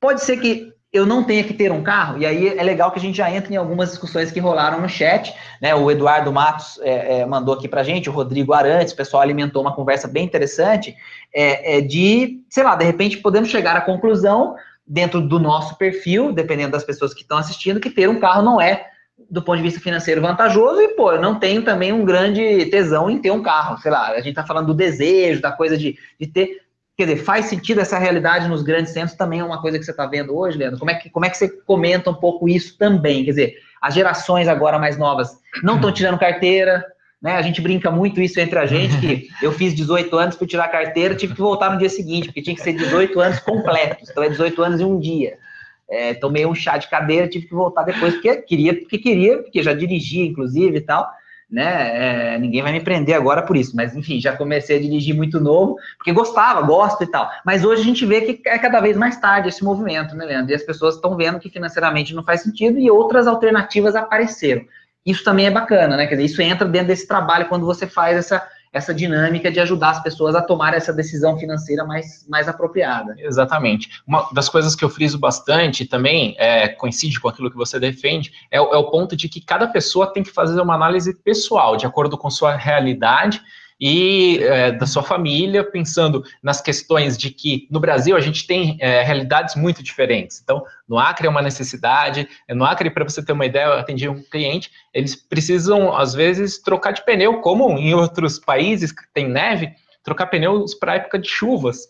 [0.00, 2.98] pode ser que eu não tenha que ter um carro, e aí é legal que
[2.98, 5.72] a gente já entre em algumas discussões que rolaram no chat, né?
[5.74, 9.62] O Eduardo Matos é, é, mandou aqui pra gente, o Rodrigo Arantes, o pessoal alimentou
[9.62, 10.96] uma conversa bem interessante,
[11.32, 14.56] é, é, de, sei lá, de repente podemos chegar à conclusão,
[14.90, 18.60] dentro do nosso perfil, dependendo das pessoas que estão assistindo, que ter um carro não
[18.60, 18.86] é,
[19.30, 23.08] do ponto de vista financeiro, vantajoso, e, pô, eu não tenho também um grande tesão
[23.08, 25.96] em ter um carro, sei lá, a gente tá falando do desejo, da coisa de,
[26.18, 26.62] de ter
[27.00, 29.90] Quer dizer, faz sentido essa realidade nos grandes centros também é uma coisa que você
[29.90, 30.78] está vendo hoje, Leandro?
[30.78, 33.24] Como é, que, como é que você comenta um pouco isso também?
[33.24, 35.30] Quer dizer, as gerações agora mais novas
[35.62, 36.84] não estão tirando carteira,
[37.22, 37.36] né?
[37.36, 40.68] A gente brinca muito isso entre a gente, que eu fiz 18 anos para tirar
[40.68, 44.22] carteira, tive que voltar no dia seguinte, porque tinha que ser 18 anos completos, então
[44.22, 45.38] é 18 anos em um dia.
[45.88, 49.62] É, tomei um chá de cadeira, tive que voltar depois, porque queria, porque queria, porque
[49.62, 51.10] já dirigia, inclusive, e tal,
[51.50, 52.34] né?
[52.34, 55.40] É, ninguém vai me prender agora por isso, mas enfim, já comecei a dirigir muito
[55.40, 57.28] novo, porque gostava, gosto e tal.
[57.44, 60.52] Mas hoje a gente vê que é cada vez mais tarde esse movimento, né, Leandro?
[60.52, 64.62] E as pessoas estão vendo que financeiramente não faz sentido e outras alternativas apareceram.
[65.04, 66.06] Isso também é bacana, né?
[66.06, 69.90] Quer dizer, isso entra dentro desse trabalho quando você faz essa essa dinâmica de ajudar
[69.90, 73.14] as pessoas a tomar essa decisão financeira mais, mais apropriada.
[73.18, 74.00] Exatamente.
[74.06, 78.32] Uma das coisas que eu friso bastante também, é, coincide com aquilo que você defende,
[78.50, 81.86] é, é o ponto de que cada pessoa tem que fazer uma análise pessoal, de
[81.86, 83.42] acordo com sua realidade
[83.80, 88.76] e é, da sua família, pensando nas questões de que no Brasil a gente tem
[88.78, 90.40] é, realidades muito diferentes.
[90.42, 94.08] Então, no Acre é uma necessidade, no Acre, para você ter uma ideia, eu atendi
[94.08, 99.28] um cliente, eles precisam, às vezes, trocar de pneu, como em outros países que tem
[99.28, 99.72] neve,
[100.10, 101.88] trocar pneus para época de chuvas,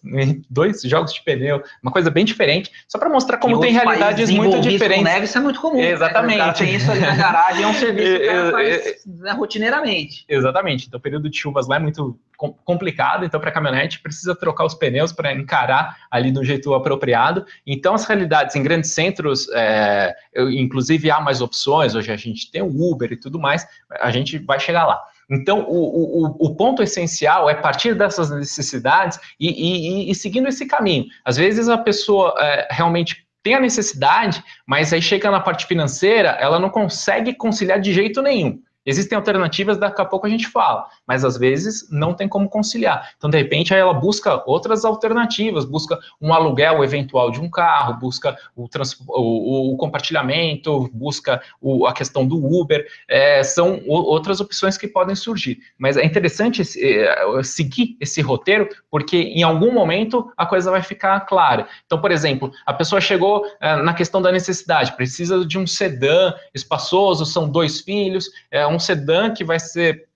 [0.51, 4.61] dois jogos de pneu, uma coisa bem diferente, só para mostrar como tem realidades muito
[4.61, 5.03] diferentes.
[5.03, 5.79] Com neve, isso é muito comum.
[5.79, 5.91] Né?
[5.91, 6.39] Exatamente.
[6.39, 6.53] Né?
[6.53, 10.25] tem isso ali na garagem, é um serviço que o cara faz né, rotineiramente.
[10.29, 10.87] Exatamente.
[10.87, 12.19] Então, o período de chuvas lá é muito
[12.65, 17.45] complicado, então para caminhonete precisa trocar os pneus para encarar ali do jeito apropriado.
[17.67, 22.63] Então as realidades em grandes centros, é, inclusive há mais opções, hoje a gente tem
[22.63, 23.67] o Uber e tudo mais,
[24.01, 25.03] a gente vai chegar lá.
[25.31, 30.67] Então, o, o, o, ponto essencial é partir dessas necessidades e, e, e seguindo esse
[30.67, 31.07] caminho.
[31.25, 36.31] Às vezes a pessoa é, realmente tem a necessidade, mas aí chega na parte financeira,
[36.41, 38.61] ela não consegue conciliar de jeito nenhum.
[38.91, 43.13] Existem alternativas, daqui a pouco a gente fala, mas às vezes não tem como conciliar.
[43.17, 47.95] Então, de repente, aí ela busca outras alternativas, busca um aluguel eventual de um carro,
[47.95, 48.69] busca o,
[49.09, 55.15] o, o compartilhamento, busca o, a questão do Uber, é, são outras opções que podem
[55.15, 55.61] surgir.
[55.79, 61.21] Mas é interessante é, seguir esse roteiro, porque em algum momento a coisa vai ficar
[61.21, 61.69] clara.
[61.87, 66.35] Então, por exemplo, a pessoa chegou é, na questão da necessidade, precisa de um sedã
[66.53, 70.10] espaçoso, são dois filhos, é um sedã que vai ser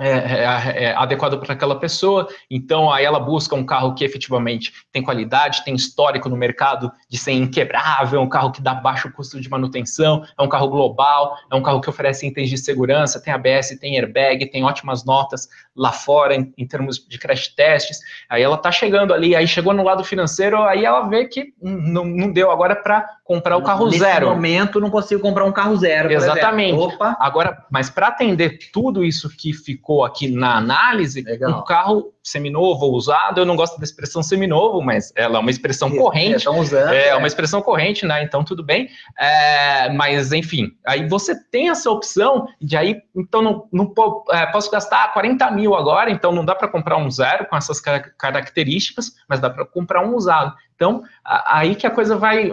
[0.00, 5.02] é, é, adequado para aquela pessoa, então aí ela busca um carro que efetivamente tem
[5.02, 9.48] qualidade, tem histórico no mercado de ser inquebrável, um carro que dá baixo custo de
[9.48, 13.78] manutenção, é um carro global, é um carro que oferece itens de segurança, tem ABS,
[13.80, 18.56] tem airbag, tem ótimas notas lá fora em, em termos de crash tests, aí ela
[18.56, 22.50] está chegando ali, aí chegou no lado financeiro, aí ela vê que não, não deu
[22.50, 24.26] agora para comprar o carro Nesse zero.
[24.26, 26.12] Nesse momento não consigo comprar um carro zero.
[26.12, 26.78] Exatamente.
[26.78, 27.16] Opa.
[27.18, 31.60] Agora, mas para atender tudo isso que ficou ficou aqui na análise, Legal.
[31.60, 35.50] um carro seminovo ou usado, eu não gosto da expressão seminovo, mas ela é uma
[35.50, 36.48] expressão corrente.
[36.48, 38.22] Usando, é, é, uma expressão corrente, né?
[38.22, 38.88] Então tudo bem.
[39.18, 43.92] É, mas enfim, aí você tem essa opção de aí, então não, não
[44.30, 47.78] é, posso gastar 40 mil agora, então não dá para comprar um zero com essas
[47.78, 50.54] características, mas dá para comprar um usado.
[50.74, 52.50] Então, aí que a coisa vai,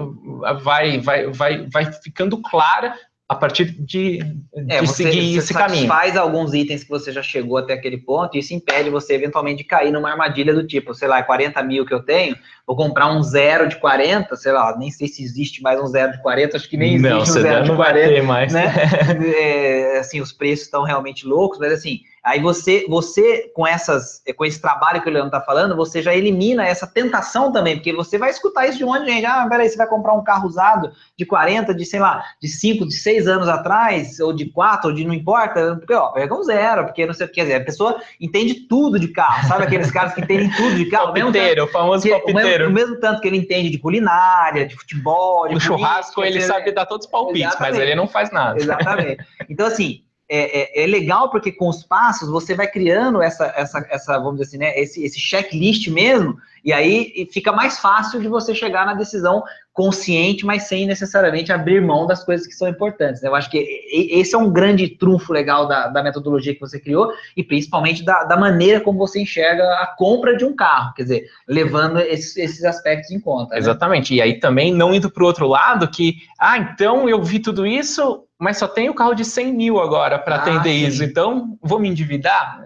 [0.61, 2.93] vai, vai, vai, vai ficando clara
[3.31, 4.19] a partir de, de
[4.67, 5.87] é, você, seguir você esse caminho.
[5.87, 9.59] faz alguns itens que você já chegou até aquele ponto, e isso impede você eventualmente
[9.59, 13.11] de cair numa armadilha do tipo, sei lá, 40 mil que eu tenho, vou comprar
[13.11, 16.57] um zero de 40, sei lá, nem sei se existe mais um zero de 40,
[16.57, 17.77] acho que nem existe não, um zero de 40.
[17.77, 18.53] Vai ter mais.
[18.53, 18.73] Né?
[19.37, 24.45] é, assim, os preços estão realmente loucos, mas assim, Aí você, você com essas, com
[24.45, 28.15] esse trabalho que o Leandro está falando, você já elimina essa tentação também, porque você
[28.15, 29.25] vai escutar isso de um monte de gente.
[29.25, 32.87] Ah, peraí, você vai comprar um carro usado de 40, de sei lá, de 5,
[32.87, 36.43] de 6 anos atrás, ou de 4, ou de não importa, porque ó, pega um
[36.43, 37.55] zero, porque não sei o que quer dizer.
[37.55, 41.13] A pessoa entende tudo de carro, sabe aqueles caras que entendem tudo de carro?
[41.17, 42.50] palpiteiro, o famoso palpiteiro.
[42.55, 46.23] O mesmo, o mesmo, tanto que ele entende de culinária, de futebol, de no churrasco,
[46.23, 47.71] ele sabe dar todos os palpites, Exatamente.
[47.73, 48.59] mas ele não faz nada.
[48.59, 49.25] Exatamente.
[49.49, 50.03] Então, assim,
[50.33, 54.39] é, é, é, legal porque com os passos você vai criando essa, essa, essa vamos
[54.39, 58.85] dizer assim, né, esse, esse checklist mesmo, e aí fica mais fácil de você chegar
[58.85, 63.21] na decisão consciente, mas sem necessariamente abrir mão das coisas que são importantes.
[63.21, 63.27] Né?
[63.27, 63.57] Eu acho que
[63.91, 68.23] esse é um grande trunfo legal da, da metodologia que você criou, e principalmente da,
[68.23, 72.63] da, maneira como você enxerga a compra de um carro, quer dizer, levando esses, esses
[72.63, 73.53] aspectos em conta.
[73.53, 73.59] Né?
[73.59, 77.39] Exatamente, e aí também não indo para o outro lado, que, ah, então eu vi
[77.39, 80.87] tudo isso, mas só tenho carro de 100 mil agora para ah, atender sim.
[80.87, 82.59] isso, então vou me endividar?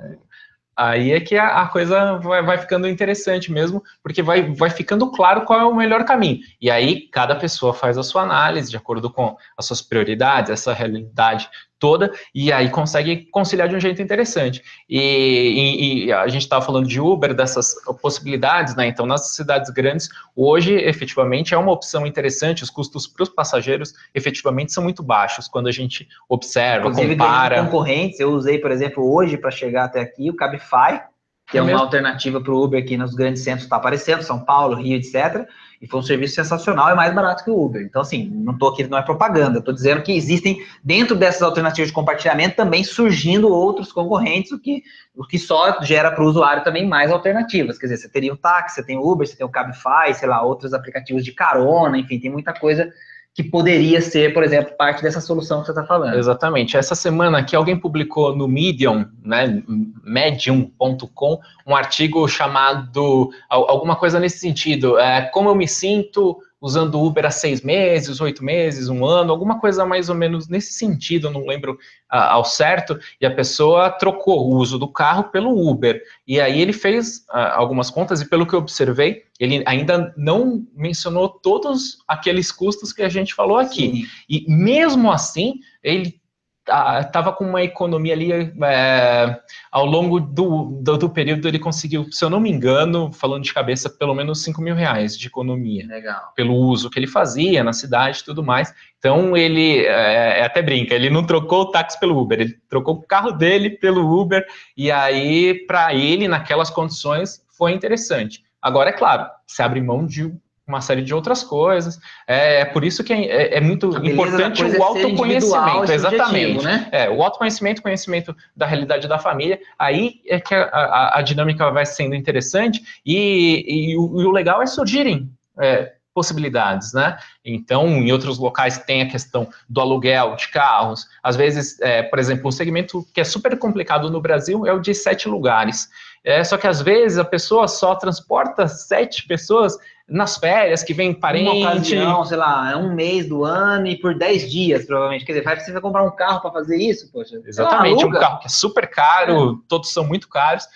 [0.74, 5.12] Aí é que a, a coisa vai, vai, ficando interessante mesmo, porque vai, vai ficando
[5.12, 6.40] claro qual é o melhor caminho.
[6.62, 10.74] E aí cada pessoa faz a sua análise de acordo com as suas prioridades, essa
[10.74, 11.50] realidade
[11.80, 14.62] toda, e aí consegue conciliar de um jeito interessante.
[14.90, 18.88] E, e, e a gente estava falando de Uber, dessas possibilidades, né?
[18.88, 23.94] Então, nas cidades grandes, hoje, efetivamente, é uma opção interessante, os custos para os passageiros,
[24.14, 27.64] efetivamente, são muito baixos, quando a gente observa, Inclusive, compara...
[27.64, 31.02] concorrentes, eu usei, por exemplo, hoje, para chegar até aqui, o Cabify,
[31.48, 34.40] que é, é uma alternativa para o Uber aqui nos grandes centros, está aparecendo, São
[34.40, 35.48] Paulo, Rio, etc.,
[35.82, 37.82] e foi um serviço sensacional, é mais barato que o Uber.
[37.82, 41.90] Então, assim, não estou aqui, não é propaganda, estou dizendo que existem, dentro dessas alternativas
[41.90, 44.84] de compartilhamento, também surgindo outros concorrentes, o que,
[45.16, 47.78] o que só gera para o usuário também mais alternativas.
[47.78, 50.28] Quer dizer, você teria o táxi, você tem o Uber, você tem o Cabify, sei
[50.28, 52.92] lá, outros aplicativos de carona, enfim, tem muita coisa
[53.36, 56.18] que poderia ser, por exemplo, parte dessa solução que você está falando.
[56.18, 56.78] Exatamente.
[56.78, 59.62] Essa semana aqui alguém publicou no Medium, né,
[60.02, 67.24] medium.com, um artigo chamado alguma coisa nesse sentido, é, como eu me sinto usando Uber
[67.28, 71.46] há seis meses, oito meses, um ano, alguma coisa mais ou menos nesse sentido, não
[71.46, 71.78] lembro
[72.10, 76.02] ah, ao certo, e a pessoa trocou o uso do carro pelo Uber.
[76.28, 80.66] E aí ele fez ah, algumas contas, e pelo que eu observei, ele ainda não
[80.76, 83.92] mencionou todos aqueles custos que a gente falou aqui.
[83.92, 84.08] Sim.
[84.28, 86.20] E mesmo assim, ele
[86.68, 88.32] estava com uma economia ali
[88.64, 89.40] é,
[89.72, 93.54] ao longo do, do, do, período ele conseguiu, se eu não me engano, falando de
[93.54, 95.86] cabeça, pelo menos 5 mil reais de economia.
[95.86, 96.32] Legal.
[96.36, 98.74] Pelo uso que ele fazia na cidade e tudo mais.
[98.98, 102.96] Então ele é, é, até brinca, ele não trocou o táxi pelo Uber, ele trocou
[102.96, 104.44] o carro dele pelo Uber,
[104.76, 108.44] e aí, para ele, naquelas condições, foi interessante.
[108.60, 110.34] Agora, é claro, se abre mão de
[110.68, 112.00] uma série de outras coisas.
[112.28, 116.64] É, é por isso que é, é, é muito importante o é autoconhecimento, exatamente.
[116.64, 116.88] Né?
[116.92, 121.70] É, o autoconhecimento, conhecimento da realidade da família, aí é que a, a, a dinâmica
[121.72, 127.18] vai sendo interessante e, e, o, e o, legal é surgirem é, possibilidades, né?
[127.44, 131.08] Então, em outros locais tem a questão do aluguel de carros.
[131.22, 134.80] Às vezes, é, por exemplo, um segmento que é super complicado no Brasil é o
[134.80, 135.90] de sete lugares.
[136.24, 139.78] É, só que às vezes a pessoa só transporta sete pessoas
[140.08, 141.50] nas férias, que vem parente.
[141.50, 145.26] Uma ocasião, sei lá, é um mês do ano e por 10 dias, provavelmente.
[145.26, 147.42] Quer dizer, vai precisar comprar um carro para fazer isso, poxa.
[147.44, 149.68] Exatamente, um carro que é super caro, é.
[149.68, 150.68] todos são muito caros,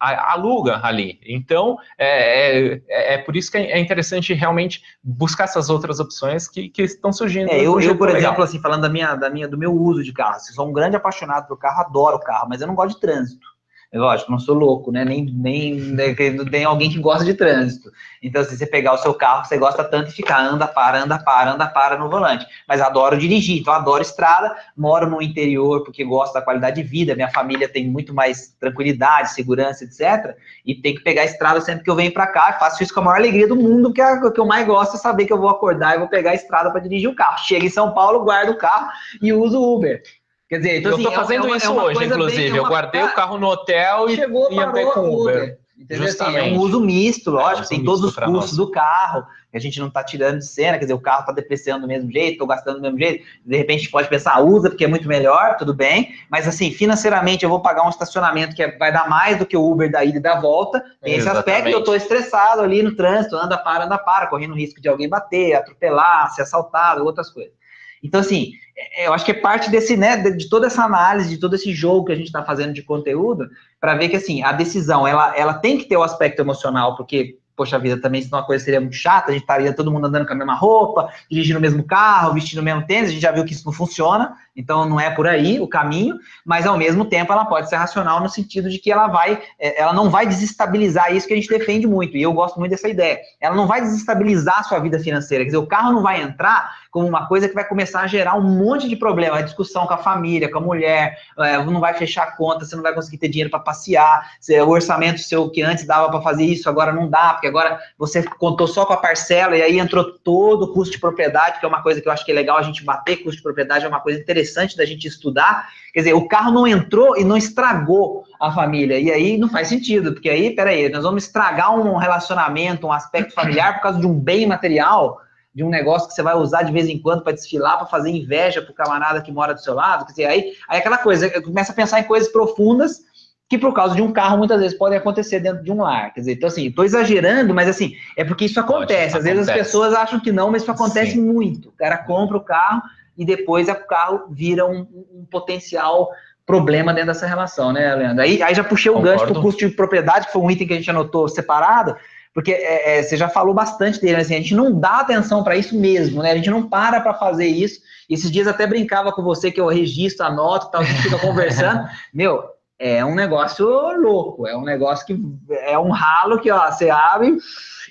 [0.00, 1.20] aluga ali.
[1.26, 6.70] Então, é, é, é, por isso que é interessante realmente buscar essas outras opções que,
[6.70, 7.50] que estão surgindo.
[7.50, 8.22] É, eu, eu, por legal.
[8.22, 10.72] exemplo, assim, falando da minha, da minha, do meu uso de carro, assim, sou um
[10.72, 13.57] grande apaixonado por carro, adoro o carro, mas eu não gosto de trânsito.
[13.94, 15.02] Lógico, não sou louco, né?
[15.02, 17.90] Nem, nem, nem tem alguém que gosta de trânsito.
[18.22, 21.18] Então, se você pegar o seu carro, você gosta tanto de ficar anda, para, anda,
[21.18, 22.46] para, anda, para no volante.
[22.68, 27.14] Mas adoro dirigir, então adoro estrada, moro no interior porque gosto da qualidade de vida,
[27.14, 30.36] minha família tem muito mais tranquilidade, segurança, etc.
[30.66, 33.00] E tem que pegar a estrada sempre que eu venho para cá, faço isso com
[33.00, 35.40] a maior alegria do mundo, porque o que eu mais gosto é saber que eu
[35.40, 37.38] vou acordar e vou pegar a estrada para dirigir o carro.
[37.38, 38.90] Chego em São Paulo, guardo o carro
[39.22, 40.02] e uso o Uber.
[40.48, 42.42] Quer dizer, então, eu estou assim, é fazendo é uma, isso é hoje, inclusive.
[42.50, 45.36] Bem, é eu guardei o carro no hotel e, chegou, e andei com o Uber.
[45.36, 45.58] Uber.
[45.78, 46.08] Entendeu?
[46.08, 49.60] Assim, é um uso misto, lógico, é, tem todos os custos do carro, que a
[49.60, 52.32] gente não está tirando de cena, quer dizer, o carro está depreciando do mesmo jeito,
[52.32, 55.06] estou gastando do mesmo jeito, de repente a gente pode pensar, usa porque é muito
[55.06, 59.38] melhor, tudo bem, mas assim, financeiramente eu vou pagar um estacionamento que vai dar mais
[59.38, 62.60] do que o Uber da ida e da volta, tem esse aspecto, eu estou estressado
[62.60, 67.04] ali no trânsito, anda, para, anda, para, correndo risco de alguém bater, atropelar, ser assaltado,
[67.04, 67.57] outras coisas.
[68.02, 71.38] Então, assim, é, eu acho que é parte desse, né, de toda essa análise, de
[71.38, 73.48] todo esse jogo que a gente está fazendo de conteúdo,
[73.80, 77.36] para ver que, assim, a decisão, ela, ela tem que ter o aspecto emocional, porque
[77.58, 80.24] poxa vida, também se uma coisa seria muito chata, a gente estaria todo mundo andando
[80.24, 83.32] com a mesma roupa, dirigindo o mesmo carro, vestindo o mesmo tênis, a gente já
[83.32, 87.04] viu que isso não funciona, então não é por aí o caminho, mas ao mesmo
[87.04, 90.26] tempo ela pode ser racional no sentido de que ela vai, é, ela não vai
[90.26, 93.20] desestabilizar isso que a gente defende muito, e eu gosto muito dessa ideia.
[93.40, 96.72] Ela não vai desestabilizar a sua vida financeira, quer dizer, o carro não vai entrar
[96.90, 99.94] como uma coisa que vai começar a gerar um monte de problema, a discussão com
[99.94, 103.18] a família, com a mulher, é, não vai fechar a conta, você não vai conseguir
[103.18, 104.28] ter dinheiro para passear,
[104.66, 108.24] o orçamento seu que antes dava para fazer isso, agora não dá, porque agora você
[108.24, 111.68] contou só com a parcela e aí entrou todo o custo de propriedade, que é
[111.68, 113.88] uma coisa que eu acho que é legal a gente bater, custo de propriedade é
[113.88, 115.68] uma coisa interessante da gente estudar.
[115.92, 118.98] Quer dizer, o carro não entrou e não estragou a família.
[118.98, 123.34] E aí não faz sentido, porque aí, peraí, nós vamos estragar um relacionamento, um aspecto
[123.34, 125.20] familiar por causa de um bem material,
[125.54, 128.10] de um negócio que você vai usar de vez em quando para desfilar, para fazer
[128.10, 130.04] inveja para o camarada que mora do seu lado.
[130.06, 133.00] Quer dizer, aí, aí aquela coisa, começa a pensar em coisas profundas
[133.48, 136.12] que por causa de um carro muitas vezes podem acontecer dentro de um lar.
[136.12, 139.16] Quer dizer, então assim, estou exagerando, mas assim, é porque isso acontece.
[139.16, 141.22] Às vezes as pessoas acham que não, mas isso acontece Sim.
[141.22, 141.70] muito.
[141.70, 142.82] O cara compra o carro
[143.18, 146.08] e depois o carro vira um, um potencial
[146.46, 148.22] problema dentro dessa relação, né, Leandro?
[148.22, 149.18] Aí, aí já puxei o Concordo.
[149.18, 151.96] gancho para o custo de propriedade, que foi um item que a gente anotou separado,
[152.32, 155.56] porque é, é, você já falou bastante dele, assim, a gente não dá atenção para
[155.56, 156.30] isso mesmo, né?
[156.30, 157.80] A gente não para para fazer isso.
[158.08, 161.88] Esses dias até brincava com você que eu registro, anoto, tal, a gente fica conversando.
[162.14, 162.44] Meu,
[162.78, 163.66] é um negócio
[164.00, 165.20] louco, é um negócio que
[165.62, 167.36] é um ralo que ó, você abre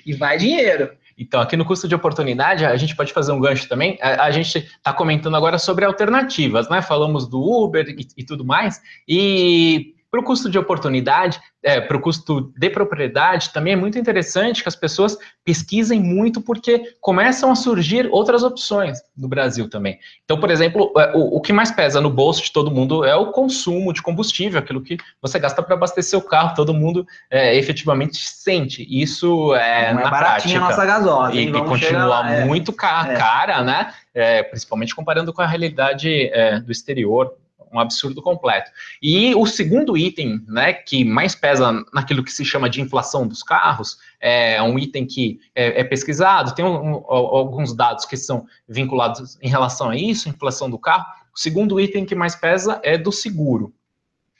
[0.06, 0.90] e vai dinheiro.
[1.18, 3.98] Então, aqui no custo de oportunidade, a gente pode fazer um gancho também.
[4.00, 6.80] A, a gente está comentando agora sobre alternativas, né?
[6.80, 8.80] Falamos do Uber e, e tudo mais.
[9.06, 13.98] E para o custo de oportunidade, é, para o custo de propriedade, também é muito
[13.98, 19.98] interessante que as pessoas pesquisem muito, porque começam a surgir outras opções no Brasil também.
[20.24, 23.14] Então, por exemplo, é, o, o que mais pesa no bolso de todo mundo é
[23.14, 27.56] o consumo de combustível, aquilo que você gasta para abastecer o carro, todo mundo é,
[27.56, 28.86] efetivamente sente.
[28.88, 30.60] Isso é Não é na é prática.
[30.60, 31.34] nossa gasosa.
[31.34, 32.44] E, e continua é.
[32.44, 33.92] muito cara, cara né?
[34.14, 36.30] É, principalmente comparando com a realidade
[36.64, 37.32] do exterior
[37.72, 38.70] um absurdo completo.
[39.02, 43.42] E o segundo item, né, que mais pesa naquilo que se chama de inflação dos
[43.42, 48.46] carros, é um item que é, é pesquisado, tem um, um, alguns dados que são
[48.68, 51.06] vinculados em relação a isso, inflação do carro.
[51.34, 53.72] O segundo item que mais pesa é do seguro.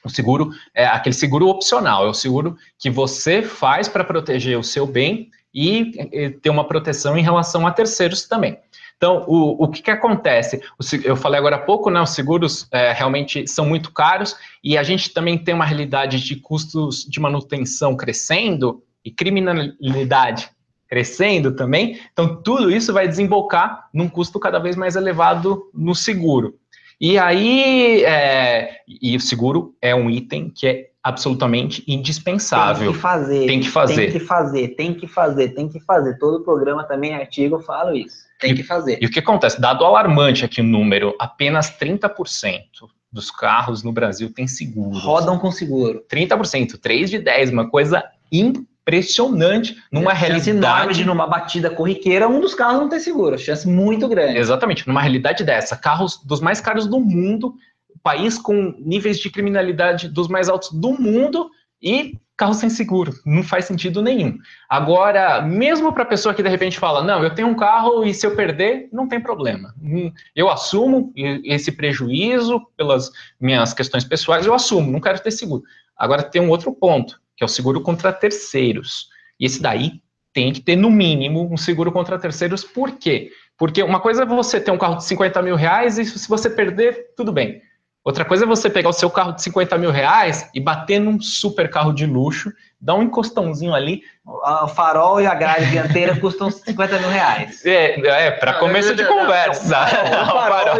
[0.04, 4.62] O seguro é aquele seguro opcional, é o seguro que você faz para proteger o
[4.62, 8.58] seu bem e, e ter uma proteção em relação a terceiros também.
[8.98, 10.60] Então, o, o que, que acontece?
[11.04, 12.02] Eu falei agora há pouco, né?
[12.02, 16.34] Os seguros é, realmente são muito caros e a gente também tem uma realidade de
[16.34, 20.50] custos de manutenção crescendo e criminalidade
[20.88, 22.00] crescendo também.
[22.12, 26.56] Então, tudo isso vai desembocar num custo cada vez mais elevado no seguro.
[27.00, 32.90] E aí, é, e o seguro é um item que é absolutamente indispensável.
[32.90, 33.46] Tem que fazer.
[33.46, 33.94] Tem que fazer.
[33.94, 36.18] Tem que fazer, tem que fazer, tem que fazer.
[36.18, 38.27] Todo programa também, artigo, eu falo isso.
[38.38, 38.98] Tem que fazer.
[39.00, 39.60] E o que acontece?
[39.60, 42.62] Dado alarmante aqui o número, apenas 30%
[43.10, 44.98] dos carros no Brasil têm seguro.
[44.98, 46.04] Rodam com seguro.
[46.10, 52.28] 30%, 3 de 10, uma coisa impressionante numa é, realidade enorme de numa batida corriqueira
[52.28, 54.38] um dos carros não ter seguro, chance muito grande.
[54.38, 57.54] Exatamente, numa realidade dessa, carros dos mais caros do mundo,
[58.02, 61.50] país com níveis de criminalidade dos mais altos do mundo
[61.82, 63.12] e carro sem seguro.
[63.26, 64.38] Não faz sentido nenhum.
[64.68, 68.14] Agora, mesmo para a pessoa que de repente fala, não, eu tenho um carro e
[68.14, 69.74] se eu perder, não tem problema.
[69.82, 73.10] Hum, eu assumo esse prejuízo pelas
[73.40, 75.64] minhas questões pessoais, eu assumo, não quero ter seguro.
[75.96, 79.08] Agora tem um outro ponto, que é o seguro contra terceiros.
[79.38, 80.00] E esse daí
[80.32, 82.62] tem que ter, no mínimo, um seguro contra terceiros.
[82.62, 83.32] Por quê?
[83.56, 86.48] Porque uma coisa é você ter um carro de 50 mil reais e se você
[86.48, 87.60] perder, tudo bem.
[88.08, 91.20] Outra coisa é você pegar o seu carro de 50 mil reais e bater num
[91.20, 92.50] super carro de luxo,
[92.80, 94.02] dar um encostãozinho ali.
[94.24, 97.64] O farol e a grade dianteira custam 50 mil reais.
[97.64, 99.86] É, é para começo de conversa.
[100.10, 100.76] Não, um farol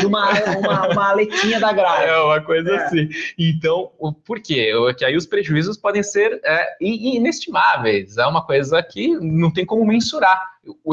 [0.00, 2.04] e uma, uma, uma aletinha da grade.
[2.04, 2.76] É uma coisa é.
[2.84, 3.08] assim.
[3.38, 3.90] Então,
[4.24, 4.72] por quê?
[4.96, 8.16] Que aí os prejuízos podem ser é, inestimáveis.
[8.16, 10.40] É uma coisa que não tem como mensurar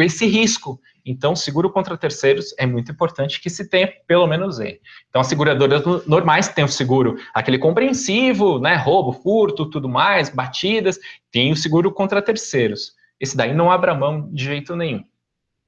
[0.02, 0.80] esse risco.
[1.08, 4.82] Então, seguro contra terceiros é muito importante que se tenha pelo menos ele.
[5.10, 11.00] Então, as seguradoras normais têm o seguro, aquele compreensivo, né, roubo, furto, tudo mais, batidas,
[11.32, 12.94] tem o seguro contra terceiros.
[13.20, 15.04] Esse daí não abra mão de jeito nenhum.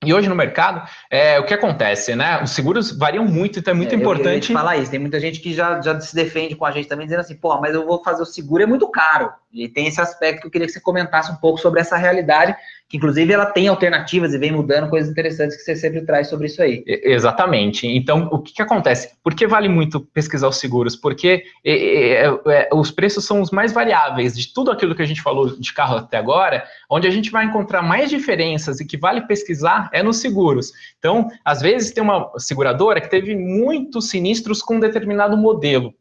[0.02, 2.42] E hoje no mercado, é, o que acontece, né?
[2.42, 4.50] Os seguros variam muito, então é muito é, importante.
[4.50, 6.88] Eu, eu falar isso, tem muita gente que já, já se defende com a gente
[6.88, 9.30] também, dizendo assim, pô, mas eu vou fazer o seguro, é muito caro.
[9.52, 12.56] E tem esse aspecto que eu queria que você comentasse um pouco sobre essa realidade,
[12.90, 16.48] que inclusive ela tem alternativas e vem mudando coisas interessantes que você sempre traz sobre
[16.48, 16.84] isso aí.
[16.88, 17.86] Exatamente.
[17.86, 19.12] Então, o que, que acontece?
[19.24, 20.96] Por que vale muito pesquisar os seguros?
[20.96, 25.06] Porque é, é, é, os preços são os mais variáveis de tudo aquilo que a
[25.06, 28.98] gente falou de carro até agora, onde a gente vai encontrar mais diferenças e que
[28.98, 30.72] vale pesquisar é nos seguros.
[30.98, 35.94] Então, às vezes tem uma seguradora que teve muitos sinistros com um determinado modelo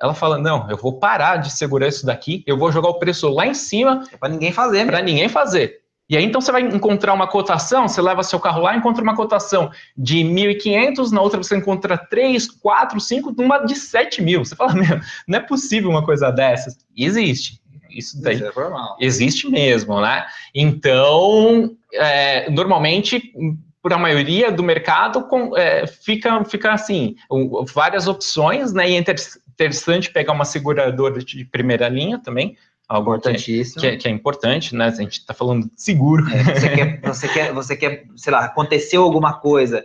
[0.00, 3.28] ela fala: não, eu vou parar de segurar isso daqui, eu vou jogar o preço
[3.28, 4.04] lá em cima.
[4.12, 5.87] É para ninguém fazer, Para ninguém fazer.
[6.08, 9.14] E aí, então, você vai encontrar uma cotação, você leva seu carro lá, encontra uma
[9.14, 14.42] cotação de 1.500, na outra você encontra 3, 4, 5, numa de 7 mil.
[14.44, 16.78] Você fala, meu, não é possível uma coisa dessas.
[16.96, 17.60] E existe.
[17.90, 18.96] Isso daí Isso é normal.
[19.00, 20.24] existe mesmo, né?
[20.54, 23.32] Então, é, normalmente,
[23.82, 27.16] por a maioria do mercado, com, é, fica, fica assim,
[27.74, 28.90] várias opções, né?
[28.90, 32.56] E é interessante pegar uma seguradora de primeira linha também,
[32.88, 33.80] algo Importantíssimo.
[33.80, 34.86] que é, que é importante, né?
[34.86, 36.24] A gente está falando de seguro.
[36.30, 39.84] É, você, quer, você, quer, você quer, sei lá, aconteceu alguma coisa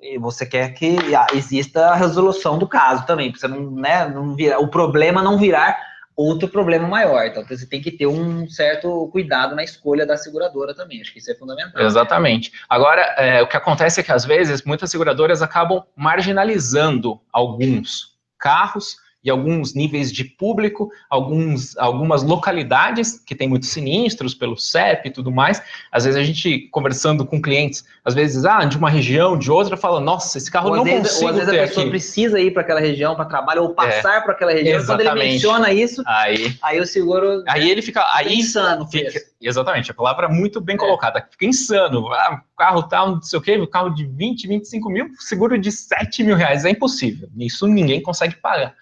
[0.00, 0.96] e você quer que
[1.34, 5.36] exista a resolução do caso também, para você não, né, não virar, o problema não
[5.36, 5.76] virar
[6.16, 7.26] outro problema maior.
[7.26, 11.00] Então você tem que ter um certo cuidado na escolha da seguradora também.
[11.00, 11.82] Acho que isso é fundamental.
[11.82, 12.52] Exatamente.
[12.68, 18.96] Agora, é, o que acontece é que às vezes muitas seguradoras acabam marginalizando alguns carros
[19.24, 25.10] e alguns níveis de público, alguns, algumas localidades que tem muitos sinistros pelo CEP e
[25.12, 25.62] tudo mais.
[25.90, 29.76] Às vezes a gente conversando com clientes, às vezes, ah, de uma região, de outra,
[29.76, 31.90] fala, nossa, esse carro ou não vezes, consigo ou às vezes a pessoa aqui.
[31.90, 34.84] precisa ir para aquela região para trabalho ou passar para aquela região.
[34.84, 35.32] Quando ele Exatamente.
[35.32, 38.86] menciona isso, Aí, aí o seguro aí ele fica, aí insano.
[38.90, 42.12] fica, exatamente, a palavra é muito bem colocada, fica insano.
[42.12, 45.72] Ah, carro tal, não sei o quê, o carro de 20, 25 mil, seguro de
[45.72, 47.28] 7 mil reais, é impossível.
[47.36, 48.74] Isso ninguém consegue pagar.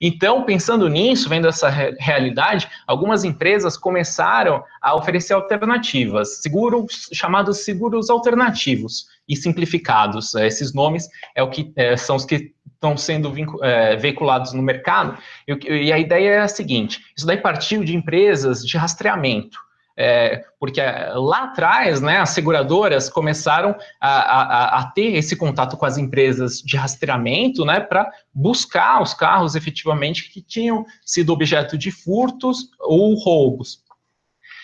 [0.00, 7.64] Então, pensando nisso, vendo essa re- realidade, algumas empresas começaram a oferecer alternativas, seguros chamados
[7.64, 10.34] seguros alternativos e simplificados.
[10.34, 13.32] Eh, Esses nomes é o que eh, são os que estão sendo
[13.62, 15.16] eh, veiculados no mercado.
[15.48, 19.58] E, e a ideia é a seguinte: isso daí partiu de empresas de rastreamento.
[20.00, 25.76] É, porque eh, lá atrás, né, as seguradoras começaram a- a- a ter esse contato
[25.76, 31.76] com as empresas de rastreamento, né, para buscar os carros efetivamente que tinham sido objeto
[31.76, 33.82] de furtos ou roubos.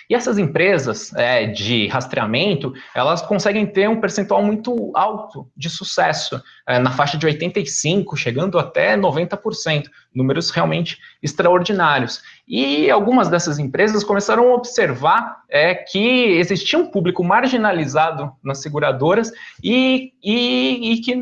[0.08, 6.40] E essas empresas é, de rastreamento, elas conseguem ter um percentual muito alto de sucesso,
[6.66, 9.84] é, na faixa de 85%, chegando até 90%,
[10.14, 12.22] números realmente extraordinários.
[12.46, 19.32] E algumas dessas empresas começaram a observar é, que existia um público marginalizado nas seguradoras
[19.62, 21.14] e, e, e que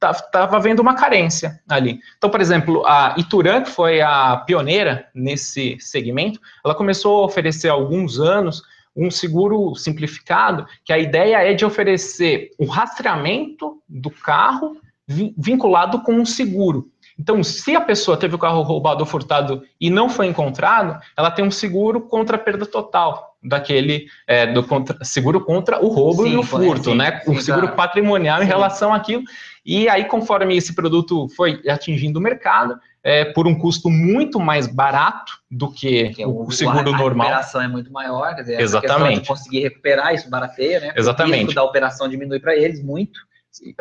[0.00, 2.00] estava havendo uma carência ali.
[2.16, 7.68] Então, por exemplo, a Ituran, que foi a pioneira nesse segmento, ela começou a oferecer
[7.68, 8.62] há alguns anos
[8.96, 14.76] um seguro simplificado, que a ideia é de oferecer o rastreamento do carro
[15.06, 16.90] vi- vinculado com um seguro.
[17.18, 21.30] Então, se a pessoa teve o carro roubado ou furtado e não foi encontrado, ela
[21.30, 26.24] tem um seguro contra a perda total daquele é, do contra- seguro contra o roubo
[26.24, 27.20] Sim, e o sim, furto, né?
[27.24, 28.48] sim, o seguro patrimonial em Sim.
[28.48, 29.22] relação àquilo.
[29.66, 34.66] E aí, conforme esse produto foi atingindo o mercado, é, por um custo muito mais
[34.66, 37.26] barato do que Porque o, seguro a, a normal.
[37.26, 38.98] recuperação é muito maior, quer dizer, Exatamente.
[39.20, 40.92] questão de conseguir recuperar isso barateia, né?
[40.96, 41.34] Exatamente.
[41.34, 43.20] O risco da operação diminui para eles muito.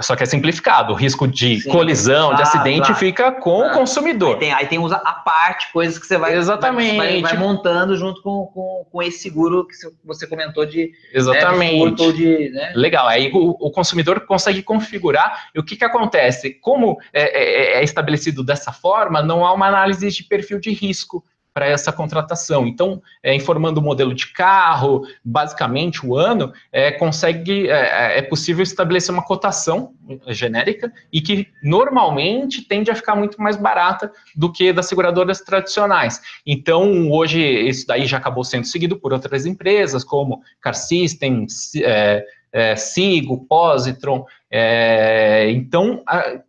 [0.02, 0.94] Só que é simplificado.
[0.94, 2.96] O risco de Sim, colisão, de claro, acidente claro.
[2.96, 3.72] fica com Claro.
[3.74, 4.34] o consumidor.
[4.36, 6.98] Aí tem, aí tem os a parte, coisas que você vai, Exatamente.
[6.98, 9.74] vai, vai montando junto com, com, com esse seguro que
[10.04, 12.02] você comentou de, né, de Exatamente.
[12.02, 12.74] ou de, né?
[12.76, 15.50] Legal, aí o, o consumidor consegue configurar.
[15.54, 16.52] E o que, que acontece?
[16.54, 21.24] Como é, é- é estabelecido dessa forma, não há uma análise de perfil de risco
[21.58, 22.68] para essa contratação.
[22.68, 28.62] Então, é, informando o modelo de carro, basicamente o ano, é, consegue, é, é possível
[28.62, 29.96] estabelecer uma cotação
[30.28, 36.22] genérica e que normalmente tende a ficar muito mais barata do que das seguradoras tradicionais.
[36.46, 41.48] Então, hoje, isso daí já acabou sendo seguido por outras empresas, como Car System,
[41.78, 44.26] é, é, Sigo, Positron.
[44.50, 46.40] É, então, a-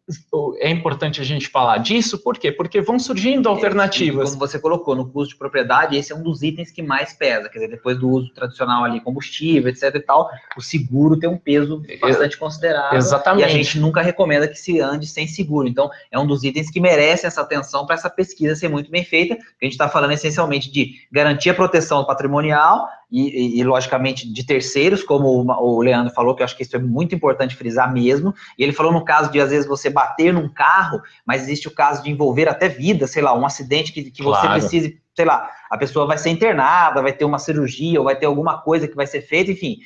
[0.61, 2.53] é importante a gente falar disso, por quê?
[2.53, 4.31] Porque vão surgindo alternativas.
[4.31, 7.49] Como você colocou, no custo de propriedade, esse é um dos itens que mais pesa.
[7.49, 11.37] Quer dizer, depois do uso tradicional ali, combustível, etc e tal, o seguro tem um
[11.37, 12.97] peso bastante considerável.
[12.97, 13.43] Exatamente.
[13.43, 15.67] E a gente nunca recomenda que se ande sem seguro.
[15.67, 19.05] Então, é um dos itens que merece essa atenção para essa pesquisa ser muito bem
[19.05, 19.35] feita.
[19.35, 24.45] A gente está falando essencialmente de garantir a proteção patrimonial e, e, e, logicamente, de
[24.45, 28.34] terceiros, como o Leandro falou, que eu acho que isso é muito importante frisar mesmo.
[28.59, 31.74] E ele falou no caso de, às vezes, você bater num carro, mas existe o
[31.74, 34.61] caso de envolver até vida, sei lá, um acidente que, que você Claro.
[34.61, 38.26] precise sei lá, a pessoa vai ser internada, vai ter uma cirurgia, ou vai ter
[38.26, 39.78] alguma coisa que vai ser feita, enfim,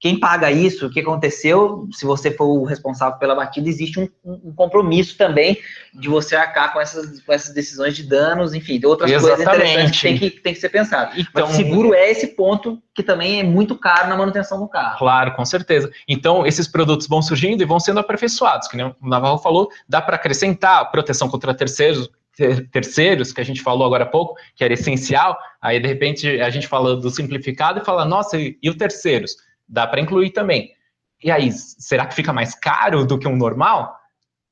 [0.00, 4.08] quem paga isso, o que aconteceu, se você for o responsável pela batida, existe um,
[4.24, 5.58] um, compromisso também
[5.92, 9.44] de você arcar com essas, com essas decisões de danos, enfim, de outras Exatamente.
[9.44, 11.12] coisas interessantes que tem que, tem que ser pensado.
[11.20, 14.66] Então, Mas o seguro é esse ponto que também é muito caro na manutenção do
[14.66, 14.96] carro.
[14.98, 15.90] Claro, com certeza.
[16.08, 20.16] Então, esses produtos vão surgindo e vão sendo aperfeiçoados, que o Navarro falou, dá para
[20.16, 22.08] acrescentar proteção contra terceiros,
[22.72, 26.48] terceiros, que a gente falou agora há pouco, que era essencial, aí de repente a
[26.48, 29.36] gente fala do simplificado e fala, nossa, e, e o terceiros?
[29.70, 30.72] Dá para incluir também.
[31.22, 33.96] E aí, será que fica mais caro do que um normal?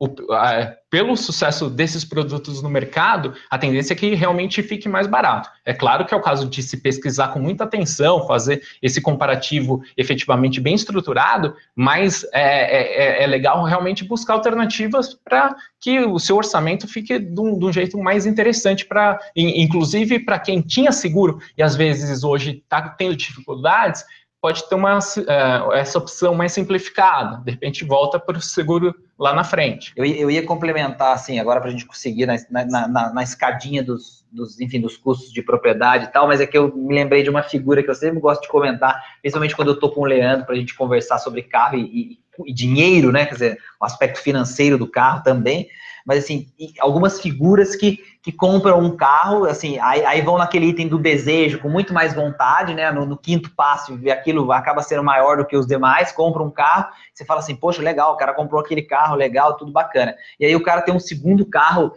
[0.01, 5.07] O, a, pelo sucesso desses produtos no mercado, a tendência é que realmente fique mais
[5.07, 5.51] barato.
[5.65, 9.83] É claro que é o caso de se pesquisar com muita atenção, fazer esse comparativo
[9.97, 16.37] efetivamente bem estruturado, mas é, é, é legal realmente buscar alternativas para que o seu
[16.37, 21.41] orçamento fique de um, de um jeito mais interessante para, inclusive para quem tinha seguro
[21.57, 24.05] e às vezes hoje está tendo dificuldades,
[24.41, 27.43] pode ter uma, uh, essa opção mais simplificada.
[27.45, 29.93] De repente, volta para o seguro lá na frente.
[29.97, 33.83] Eu, eu ia complementar, assim, agora para a gente conseguir na, na, na, na escadinha
[33.83, 37.23] dos, dos, enfim, dos custos de propriedade e tal, mas é que eu me lembrei
[37.23, 40.07] de uma figura que eu sempre gosto de comentar, principalmente quando eu estou com o
[40.07, 43.27] Leandro para a gente conversar sobre carro e, e, e dinheiro, né?
[43.27, 45.69] Quer dizer, o aspecto financeiro do carro também
[46.09, 46.47] mas assim,
[46.81, 51.59] algumas figuras que, que compram um carro, assim, aí, aí vão naquele item do desejo
[51.59, 52.91] com muito mais vontade, né?
[52.91, 56.87] No, no quinto passo, aquilo acaba sendo maior do que os demais, compra um carro,
[57.13, 60.15] você fala assim, poxa, legal, o cara comprou aquele carro, legal, tudo bacana.
[60.41, 61.93] E aí o cara tem um segundo carro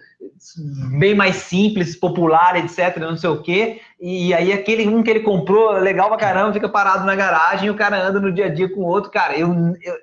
[0.99, 5.21] bem mais simples, popular, etc, não sei o quê, e aí aquele um que ele
[5.21, 8.53] comprou, legal pra caramba, fica parado na garagem e o cara anda no dia a
[8.53, 9.95] dia com o outro, cara, eu, eu,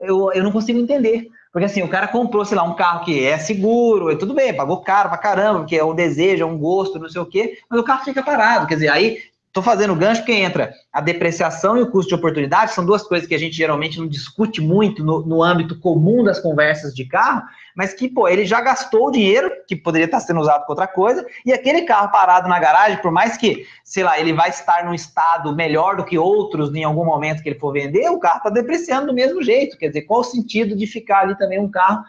[0.00, 1.26] eu, eu não consigo entender.
[1.56, 4.54] Porque assim, o cara comprou, sei lá, um carro que é seguro, e tudo bem,
[4.54, 7.58] pagou caro pra caramba, porque é um desejo, é um gosto, não sei o quê,
[7.66, 8.66] mas o carro fica parado.
[8.66, 9.22] Quer dizer, aí
[9.56, 13.26] Estou fazendo gancho porque entra a depreciação e o custo de oportunidade, são duas coisas
[13.26, 17.42] que a gente geralmente não discute muito no, no, âmbito comum das conversas de carro,
[17.74, 20.86] mas que, pô, ele já gastou o dinheiro, que poderia estar sendo usado para outra
[20.86, 24.84] coisa, e aquele carro parado na garagem, por mais que, sei lá, ele vai estar
[24.84, 28.36] num estado melhor do que outros em algum momento que ele for vender, o carro
[28.36, 29.78] está depreciando do mesmo jeito.
[29.78, 32.04] Quer dizer, qual o sentido de ficar ali também um carro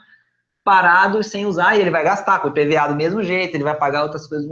[0.68, 3.74] parado sem usar, e ele vai gastar com o IPVA do mesmo jeito, ele vai
[3.74, 4.49] pagar outras coisas.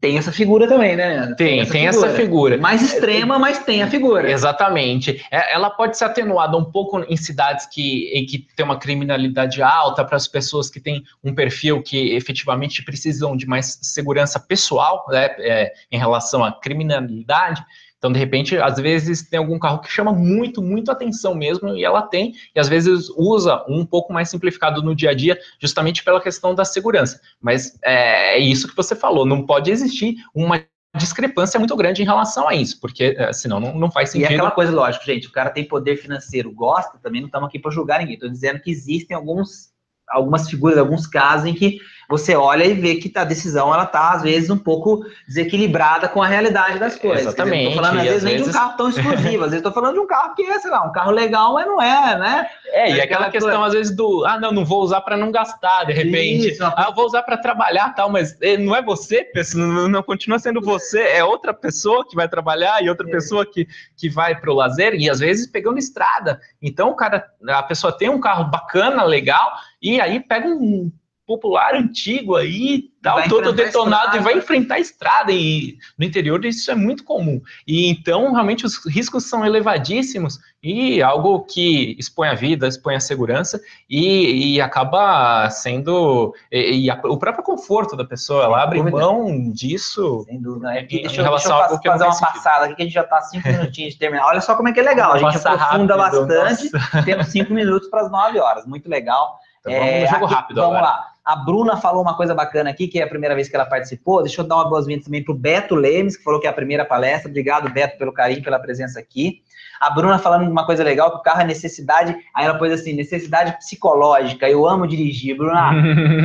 [0.00, 1.34] Tem essa figura também, né?
[1.36, 2.08] Tem, tem, essa, tem figura.
[2.08, 2.56] essa figura.
[2.56, 4.30] Mais extrema, mas tem a figura.
[4.30, 5.22] Exatamente.
[5.30, 9.60] É, ela pode ser atenuada um pouco em cidades que, em que tem uma criminalidade
[9.60, 15.04] alta, para as pessoas que têm um perfil que efetivamente precisam de mais segurança pessoal
[15.10, 17.62] né, é, em relação à criminalidade.
[18.06, 21.84] Então, de repente, às vezes tem algum carro que chama muito, muito atenção mesmo, e
[21.84, 26.04] ela tem, e às vezes usa um pouco mais simplificado no dia a dia, justamente
[26.04, 27.20] pela questão da segurança.
[27.40, 30.64] Mas é, é isso que você falou, não pode existir uma
[30.96, 34.30] discrepância muito grande em relação a isso, porque é, senão não, não faz sentido.
[34.30, 37.48] E é aquela coisa, lógico, gente, o cara tem poder financeiro, gosta, também não estamos
[37.48, 39.74] aqui para julgar ninguém, estou dizendo que existem alguns
[40.08, 44.12] algumas figuras, alguns casos em que você olha e vê que a decisão ela tá
[44.12, 47.26] às vezes um pouco desequilibrada com a realidade das coisas.
[47.26, 47.68] Exatamente.
[47.68, 50.00] Estou falando às vezes, nem de um carro tão exclusivo, às vezes estou falando de
[50.00, 52.48] um carro que é, sei lá, um carro legal, mas não é, né?
[52.66, 53.66] É, e é aquela questão coisa...
[53.66, 56.50] às vezes do, ah, não, não vou usar para não gastar, de repente.
[56.50, 60.02] Isso, ah, eu vou usar para trabalhar, tal, mas eh, não é você, não, não
[60.02, 63.10] continua sendo você, é outra pessoa que vai trabalhar e outra é.
[63.10, 66.40] pessoa que, que vai para o lazer e às vezes pegando estrada.
[66.62, 70.90] Então, o cara, a pessoa tem um carro bacana, legal, e aí pega um
[71.26, 75.32] popular antigo aí, tal, todo detonado e vai enfrentar a estrada.
[75.32, 77.40] E no interior isso é muito comum.
[77.66, 83.00] E então, realmente, os riscos são elevadíssimos e algo que expõe a vida, expõe a
[83.00, 83.60] segurança
[83.90, 86.32] e, e acaba sendo.
[86.50, 90.24] E, e a, o próprio conforto da pessoa, ela abre mão disso.
[90.26, 90.68] Sem dúvida.
[90.68, 90.80] Né?
[90.80, 92.32] Aqui, deixa, em relação deixa eu fazer uma sentido.
[92.34, 94.26] passada aqui, que a gente já está cinco minutinhos de terminar.
[94.26, 95.12] Olha só como é que é legal.
[95.12, 96.72] A gente aprofunda rápido, bastante.
[96.72, 97.02] Nossa.
[97.02, 98.64] Temos cinco minutos para as nove horas.
[98.64, 99.40] Muito legal.
[99.60, 100.92] Então, vamos é, no jogo aqui, rápido Vamos agora.
[100.92, 101.15] lá.
[101.26, 104.22] A Bruna falou uma coisa bacana aqui, que é a primeira vez que ela participou.
[104.22, 106.52] Deixa eu dar uma boas-vindas também para o Beto Lemes, que falou que é a
[106.52, 107.28] primeira palestra.
[107.28, 109.42] Obrigado, Beto, pelo carinho, pela presença aqui.
[109.80, 112.16] A Bruna falando uma coisa legal, que o carro é necessidade.
[112.32, 114.48] Aí ela pôs assim, necessidade psicológica.
[114.48, 115.72] Eu amo dirigir, Bruna.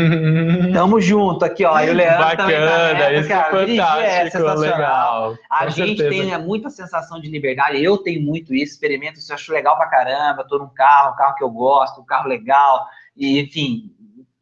[0.72, 1.80] Tamo junto aqui, ó.
[1.80, 4.60] E o Leandro Bacana, também tá isso cara, é fantástico, é sensacional.
[4.60, 5.38] legal.
[5.50, 6.10] A gente certeza.
[6.10, 7.84] tem né, muita sensação de liberdade.
[7.84, 10.46] Eu tenho muito isso, experimento isso, acho legal pra caramba.
[10.48, 12.86] Tô num carro, um carro que eu gosto, um carro legal.
[13.18, 13.92] E, enfim,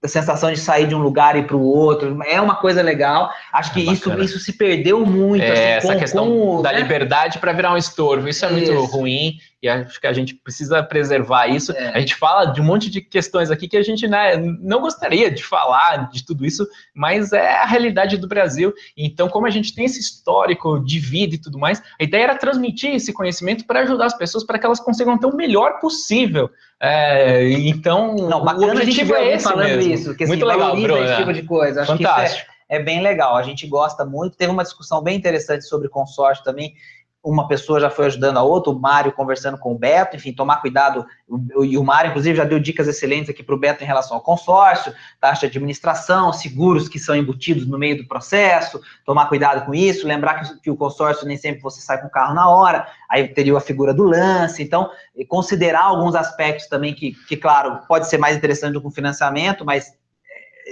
[0.02, 3.30] a sensação de sair de um lugar e para o outro, é uma coisa legal.
[3.52, 5.43] Acho que é isso, isso se perdeu muito.
[5.43, 6.80] É, assim, essa com, questão com, da né?
[6.80, 8.86] liberdade para virar um estorvo, isso é muito isso.
[8.86, 9.38] ruim.
[9.62, 11.74] E acho que a gente precisa preservar isso.
[11.74, 11.89] É.
[11.89, 15.30] A gente fala de um monte de questões aqui que a gente né, não gostaria
[15.30, 18.74] de falar de tudo isso, mas é a realidade do Brasil.
[18.95, 22.38] Então, como a gente tem esse histórico de vida e tudo mais, a ideia era
[22.38, 26.49] transmitir esse conhecimento para ajudar as pessoas para que elas consigam ter o melhor possível.
[26.82, 29.93] É, então, não, bacana o objetivo a gente é esse falando mesmo.
[29.93, 31.82] isso, que muito assim, legal, Bruno, esse tipo de coisa.
[31.82, 32.45] Acho Fantástico.
[32.45, 33.36] que isso é, é bem legal.
[33.36, 34.38] A gente gosta muito.
[34.38, 36.74] Teve uma discussão bem interessante sobre consórcio também
[37.24, 40.62] uma pessoa já foi ajudando a outra, o Mário conversando com o Beto, enfim, tomar
[40.62, 41.06] cuidado,
[41.64, 44.24] e o Mário, inclusive, já deu dicas excelentes aqui para o Beto em relação ao
[44.24, 49.74] consórcio, taxa de administração, seguros que são embutidos no meio do processo, tomar cuidado com
[49.74, 53.28] isso, lembrar que, o consórcio nem sempre você sai com o carro na hora, aí
[53.28, 54.90] teria a figura do lance, então,
[55.28, 59.66] considerar alguns aspectos também que, que claro, pode ser mais interessante do que o financiamento,
[59.66, 59.94] mas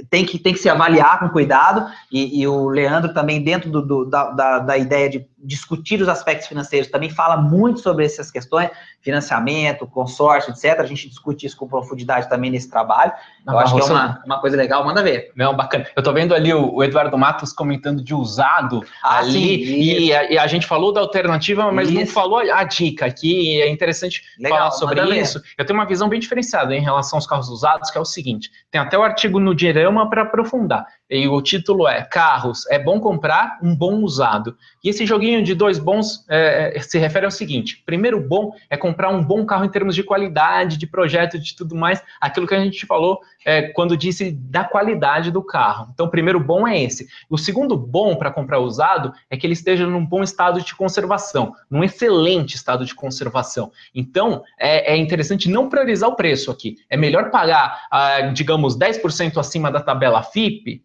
[0.10, 3.82] tem que, tem que se avaliar com cuidado, e, e o Leandro também, dentro do,
[3.82, 8.32] do, da, da, da, ideia de discutir os aspectos financeiros, também fala muito sobre essas
[8.32, 8.70] questões,
[9.02, 10.80] financiamento, consórcio, etc.
[10.80, 13.12] A gente discute isso com profundidade também nesse trabalho.
[13.46, 15.32] Não, Eu acho que é uma, uma coisa legal, manda ver.
[15.36, 15.86] Não, bacana.
[15.96, 20.14] Eu estou vendo ali o, o, Eduardo Matos comentando de usado ah, ali, sim, e,
[20.14, 22.00] a, e, a, gente falou da alternativa, mas isso.
[22.00, 25.42] não falou a dica, que é interessante legal, falar sobre isso.
[25.58, 28.50] Eu tenho uma visão bem diferenciada em relação aos carros usados, que é o seguinte,
[28.72, 30.86] tem até o artigo no Dirama para aprofundar.
[31.10, 34.58] E o título é Carros, é bom comprar um bom usado.
[34.88, 38.78] E esse joguinho de dois bons é, é, se refere ao seguinte: primeiro, bom é
[38.78, 42.56] comprar um bom carro em termos de qualidade, de projeto, de tudo mais, aquilo que
[42.56, 45.90] a gente falou é, quando disse da qualidade do carro.
[45.94, 47.06] Então, primeiro bom é esse.
[47.30, 51.54] O segundo bom para comprar usado é que ele esteja num bom estado de conservação,
[51.70, 53.74] num excelente estado de conservação.
[53.94, 56.78] Então, é, é interessante não priorizar o preço aqui.
[56.90, 60.82] É melhor pagar, ah, digamos, 10% acima da tabela FIP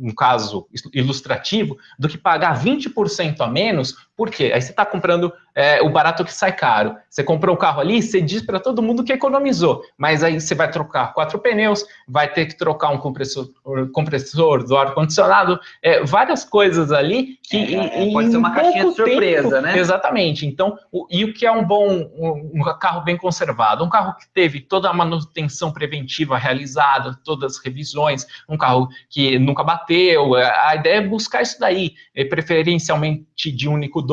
[0.00, 4.52] um caso ilustrativo, do que pagar 20% a menos, por quê?
[4.54, 6.94] Aí você está comprando é, o barato que sai caro.
[7.08, 10.54] Você comprou o carro ali, você diz para todo mundo que economizou, mas aí você
[10.54, 13.48] vai trocar quatro pneus, vai ter que trocar um compressor,
[13.94, 17.56] compressor do ar-condicionado, é, várias coisas ali que.
[17.56, 19.78] É, em, pode ser uma caixinha de surpresa, tempo, né?
[19.78, 20.46] Exatamente.
[20.46, 23.82] Então, o, e o que é um bom um, um, carro bem conservado?
[23.82, 29.38] Um carro que teve toda a manutenção preventiva realizada, todas as revisões, um carro que
[29.38, 30.34] nunca bateu.
[30.34, 34.09] A ideia é buscar isso daí, é, preferencialmente de único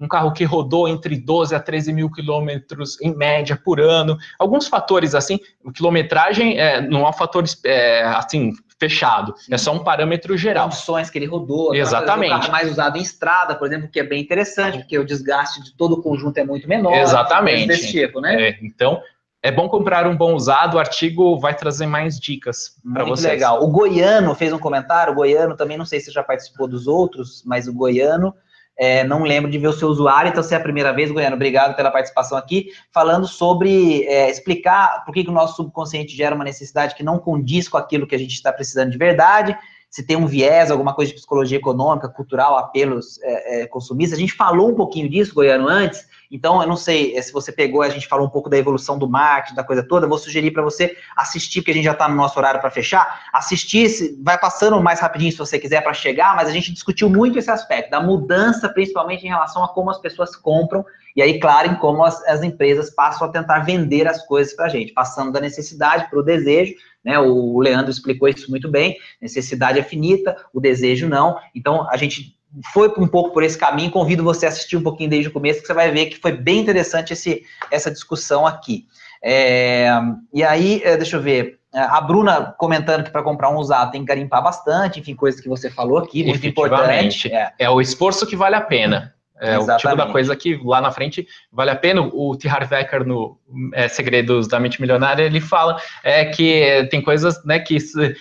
[0.00, 4.16] um carro que rodou entre 12 a 13 mil quilômetros em média por ano.
[4.38, 5.38] Alguns fatores assim,
[5.74, 9.54] quilometragem é, não é um fator é, assim fechado, Sim.
[9.54, 10.68] é só um parâmetro geral.
[10.68, 12.32] Condições que ele rodou, exatamente.
[12.32, 15.62] O carro mais usado em estrada, por exemplo, que é bem interessante, porque o desgaste
[15.62, 16.94] de todo o conjunto é muito menor.
[16.94, 17.66] Exatamente.
[17.66, 18.50] Desse tipo, né?
[18.50, 19.02] É, então,
[19.42, 23.32] é bom comprar um bom usado, o artigo vai trazer mais dicas para vocês.
[23.32, 23.62] legal.
[23.62, 27.42] O Goiano fez um comentário, o Goiano também, não sei se já participou dos outros,
[27.44, 28.34] mas o Goiano
[28.78, 31.34] é, não lembro de ver o seu usuário, então se é a primeira vez, Goiano,
[31.34, 36.34] obrigado pela participação aqui, falando sobre é, explicar por que, que o nosso subconsciente gera
[36.34, 39.58] uma necessidade que não condiz com aquilo que a gente está precisando de verdade,
[39.90, 44.18] se tem um viés, alguma coisa de psicologia econômica, cultural, apelos é, é, consumistas.
[44.18, 47.50] A gente falou um pouquinho disso, Goiano, antes, então, eu não sei eh, se você
[47.50, 50.50] pegou, a gente falou um pouco da evolução do marketing, da coisa toda, vou sugerir
[50.50, 53.88] para você assistir, porque a gente já está no nosso horário para fechar, assistir,
[54.22, 57.50] vai passando mais rapidinho se você quiser para chegar, mas a gente discutiu muito esse
[57.50, 60.84] aspecto, da mudança, principalmente em relação a como as pessoas compram,
[61.16, 64.66] e aí, claro, em como as, as empresas passam a tentar vender as coisas para
[64.66, 66.74] a gente, passando da necessidade para o desejo,
[67.04, 67.18] né?
[67.18, 72.37] O Leandro explicou isso muito bem, necessidade é finita, o desejo não, então a gente
[72.72, 75.60] foi um pouco por esse caminho, convido você a assistir um pouquinho desde o começo,
[75.60, 78.86] que você vai ver que foi bem interessante esse, essa discussão aqui.
[79.22, 79.90] É,
[80.32, 84.00] e aí, é, deixa eu ver, a Bruna comentando que para comprar um usado tem
[84.00, 87.32] que garimpar bastante, enfim, coisas que você falou aqui, muito importante.
[87.32, 87.52] É.
[87.58, 89.14] é o esforço que vale a pena.
[89.40, 89.70] É Exatamente.
[89.70, 92.02] o tipo da coisa que lá na frente vale a pena.
[92.02, 92.48] O T.
[92.48, 93.38] Harv Eker, no
[93.72, 97.78] é, Segredos da Mente Milionária, ele fala é, que tem coisas né, que,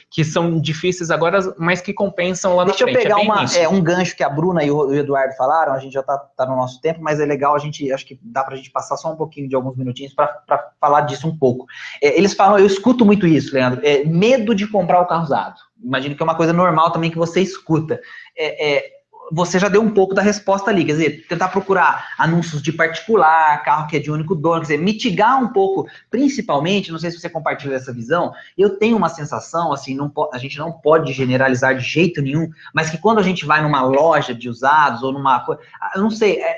[0.10, 3.04] que são difíceis agora, mas que compensam lá Deixa na frente.
[3.04, 5.74] Deixa eu pegar é, uma, é, um gancho que a Bruna e o, Eduardo falaram,
[5.74, 8.20] a gente já está tá no nosso tempo, mas é legal, a gente acho que
[8.22, 11.38] dá para a gente passar só um pouquinho de alguns minutinhos para falar disso um
[11.38, 11.66] pouco.
[12.02, 15.56] É, eles falam, eu escuto muito isso, Leandro, é, medo de comprar o carro usado.
[15.84, 18.00] Imagino que é uma coisa normal também que você escuta.
[18.38, 18.97] É, é
[19.32, 23.64] você já deu um pouco da resposta ali, quer dizer, tentar procurar anúncios de particular,
[23.64, 27.20] carro que é de único dono, quer dizer, mitigar um pouco, principalmente, não sei se
[27.20, 31.76] você compartilha essa visão, eu tenho uma sensação, assim, não a gente não pode generalizar
[31.76, 35.40] de jeito nenhum, mas que quando a gente vai numa loja de usados ou numa
[35.42, 35.62] coisa,
[35.96, 36.58] eu não sei, é,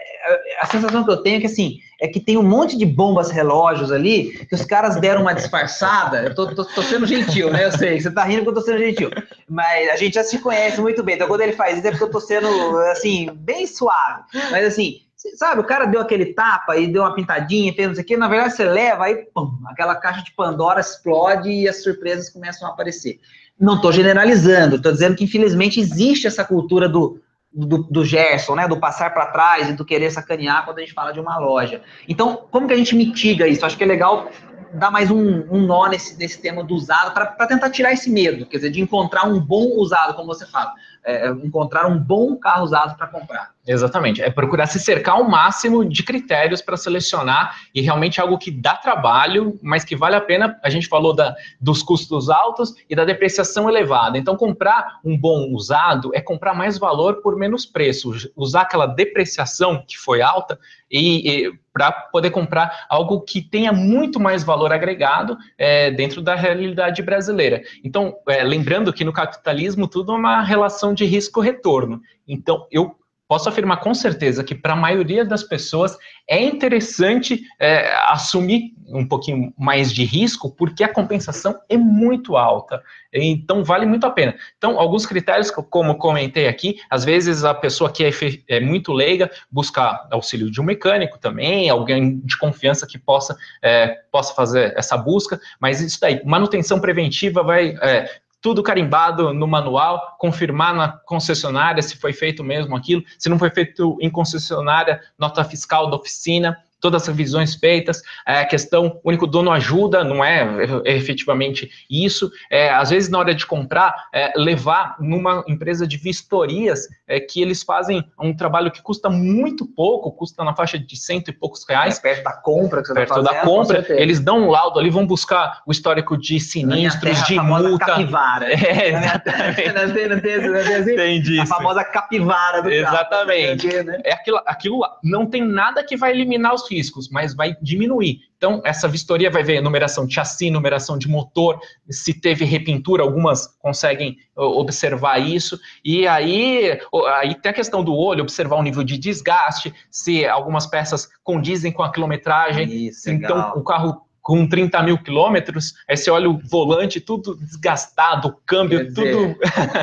[0.62, 3.30] a sensação que eu tenho é que, assim, é que tem um monte de bombas
[3.30, 6.24] relógios ali, que os caras deram uma disfarçada.
[6.24, 7.66] Eu tô, tô, tô sendo gentil, né?
[7.66, 9.10] Eu sei, você tá rindo que eu tô sendo gentil.
[9.48, 11.16] Mas a gente já se conhece muito bem.
[11.16, 12.48] Então, quando ele faz isso, é porque eu tô sendo,
[12.92, 14.24] assim, bem suave.
[14.52, 15.02] Mas, assim,
[15.36, 18.16] Sabe, o cara deu aquele tapa e deu uma pintadinha, fez não sei o quê,
[18.16, 22.66] na verdade você leva, aí pum, aquela caixa de Pandora explode e as surpresas começam
[22.66, 23.20] a aparecer.
[23.60, 27.20] Não estou generalizando, estou dizendo que infelizmente existe essa cultura do,
[27.52, 30.94] do, do Gerson, né, do passar para trás e do querer sacanear quando a gente
[30.94, 31.82] fala de uma loja.
[32.08, 33.66] Então, como que a gente mitiga isso?
[33.66, 34.30] Acho que é legal
[34.74, 38.46] dar mais um, um nó nesse, nesse tema do usado para tentar tirar esse medo,
[38.46, 40.74] quer dizer, de encontrar um bom usado, como você fala
[41.06, 43.52] é, encontrar um bom carro usado para comprar.
[43.68, 48.50] Exatamente, é procurar se cercar ao máximo de critérios para selecionar e realmente algo que
[48.50, 50.58] dá trabalho, mas que vale a pena.
[50.64, 54.18] A gente falou da, dos custos altos e da depreciação elevada.
[54.18, 59.84] Então, comprar um bom usado é comprar mais valor por menos preço, usar aquela depreciação
[59.88, 60.58] que foi alta
[60.90, 66.36] e, e para poder comprar algo que tenha muito mais valor agregado é, dentro da
[66.36, 67.62] realidade brasileira.
[67.84, 72.02] Então, é, lembrando que no capitalismo tudo é uma relação de risco-retorno.
[72.28, 72.96] Então, eu
[73.30, 75.96] posso afirmar com certeza que para a maioria das pessoas
[76.28, 82.82] é interessante é, assumir um pouquinho mais de risco, porque a compensação é muito alta.
[83.14, 84.36] Então, vale muito a pena.
[84.58, 88.10] Então, alguns critérios, como comentei aqui, às vezes a pessoa que é,
[88.48, 93.90] é muito leiga busca auxílio de um mecânico também, alguém de confiança que possa, é,
[94.12, 98.10] possa fazer essa busca, mas isso daí, manutenção preventiva vai é,
[98.42, 103.50] tudo carimbado no manual, confirmar na concessionária se foi feito mesmo aquilo, se não foi
[103.50, 109.10] feito em concessionária, nota fiscal da oficina, todas as revisões feitas, é, a questão, o
[109.10, 110.48] único dono ajuda, não é,
[110.86, 115.98] é efetivamente isso, é, às vezes na hora de comprar, é, levar numa empresa de
[115.98, 120.96] vistorias, é, que eles fazem um trabalho que custa muito pouco, custa na faixa de
[120.96, 121.98] cento e poucos reais.
[121.98, 124.50] É perto da compra que você tá Perto tá fazendo, da compra, eles dão um
[124.50, 127.86] laudo ali, vão buscar o histórico de sinistros, de multa.
[127.86, 128.50] capivara.
[128.70, 129.74] É, exatamente.
[129.74, 131.22] não tem, não tem, não tem, assim?
[131.22, 131.42] disso.
[131.42, 133.68] A famosa capivara do Exatamente.
[133.68, 134.02] Carro, né?
[134.04, 134.98] É aquilo, aquilo lá.
[135.04, 138.22] Não tem nada que vai eliminar os riscos, mas vai diminuir.
[138.38, 141.60] Então, essa vistoria vai ver numeração de chassi, numeração de motor,
[141.90, 145.60] se teve repintura, algumas conseguem observar isso.
[145.84, 146.80] E aí,
[147.20, 151.72] aí tem a questão do olho, observar o nível de desgaste, se algumas peças condizem
[151.72, 152.88] com a quilometragem.
[152.88, 153.58] Isso, então, legal.
[153.58, 158.88] o carro com 30 mil quilômetros, aí você olha o volante tudo desgastado, o câmbio
[158.88, 159.36] dizer, tudo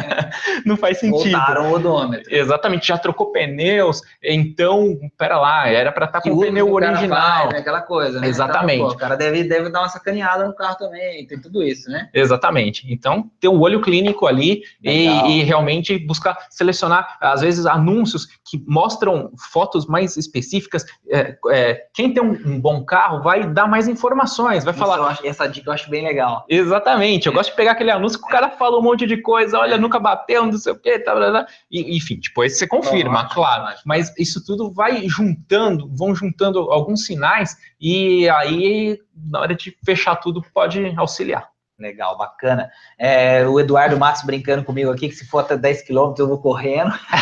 [0.65, 1.33] não faz sentido.
[1.33, 2.33] Voltaram o odômetro.
[2.33, 7.21] Exatamente, já trocou pneus, então, pera lá, era para estar Que com o pneu original.
[7.21, 7.59] faz, né?
[7.59, 8.29] Aquela coisa, né?
[8.29, 8.77] Exatamente.
[8.77, 11.91] Então, pô, o cara deve, deve dar uma sacaneada no carro também, tem tudo isso,
[11.91, 12.09] né?
[12.15, 12.87] Exatamente.
[12.89, 18.63] Então, ter o olho clínico ali e, e realmente buscar selecionar, às vezes, anúncios que
[18.65, 20.85] mostram fotos mais específicas.
[21.11, 25.07] É, é, quem tem um, um bom carro vai dar mais informações, vai Isso falar.
[25.09, 26.45] acho- essa dica eu acho bem legal.
[26.49, 29.59] Exatamente, eu gosto de pegar aquele anúncio que o cara fala um monte de coisa,
[29.59, 31.47] olha, nunca bateu, não sei o quê, tá, blá, blá.
[31.71, 33.65] E, enfim, depois você confirma, claro.
[33.65, 33.83] ótimo.
[33.85, 40.17] Mas isso tudo vai juntando, vão juntando alguns sinais, e aí, na hora de fechar
[40.17, 41.49] tudo, pode auxiliar.
[41.79, 42.71] Legal, bacana.
[42.99, 46.39] É, o Eduardo Matos brincando comigo aqui, que se for até 10 quilômetros eu vou
[46.41, 46.91] correndo.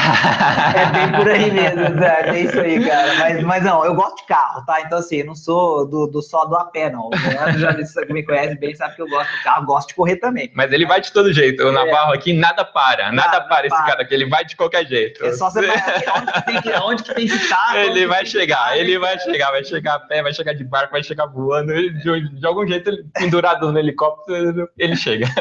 [0.76, 2.28] é bem por aí mesmo, Eduardo.
[2.28, 3.14] É isso aí, cara.
[3.18, 4.80] Mas, mas não, eu gosto de carro, tá?
[4.80, 7.06] Então, assim, eu não sou do, do só do a pé, não.
[7.06, 10.16] O Leandro já me- conhece bem, sabe que eu gosto de carro, gosto de correr
[10.16, 10.48] também.
[10.54, 13.76] Mas ele vai de todo jeito, o Navarro aqui nada para, nada, Nada para esse
[13.76, 13.86] para.
[13.86, 15.24] cara aqui, ele vai de qualquer jeito.
[15.24, 15.66] É só você
[16.16, 17.76] onde que tem que, onde que, tem que estar.
[17.76, 18.98] Ele vai chegar, estar, ele né?
[19.00, 22.46] vai chegar, vai chegar a pé, vai chegar de barco, vai chegar voando, de, de
[22.46, 24.43] algum jeito, pendurado no helicóptero,
[24.78, 25.26] ele chega.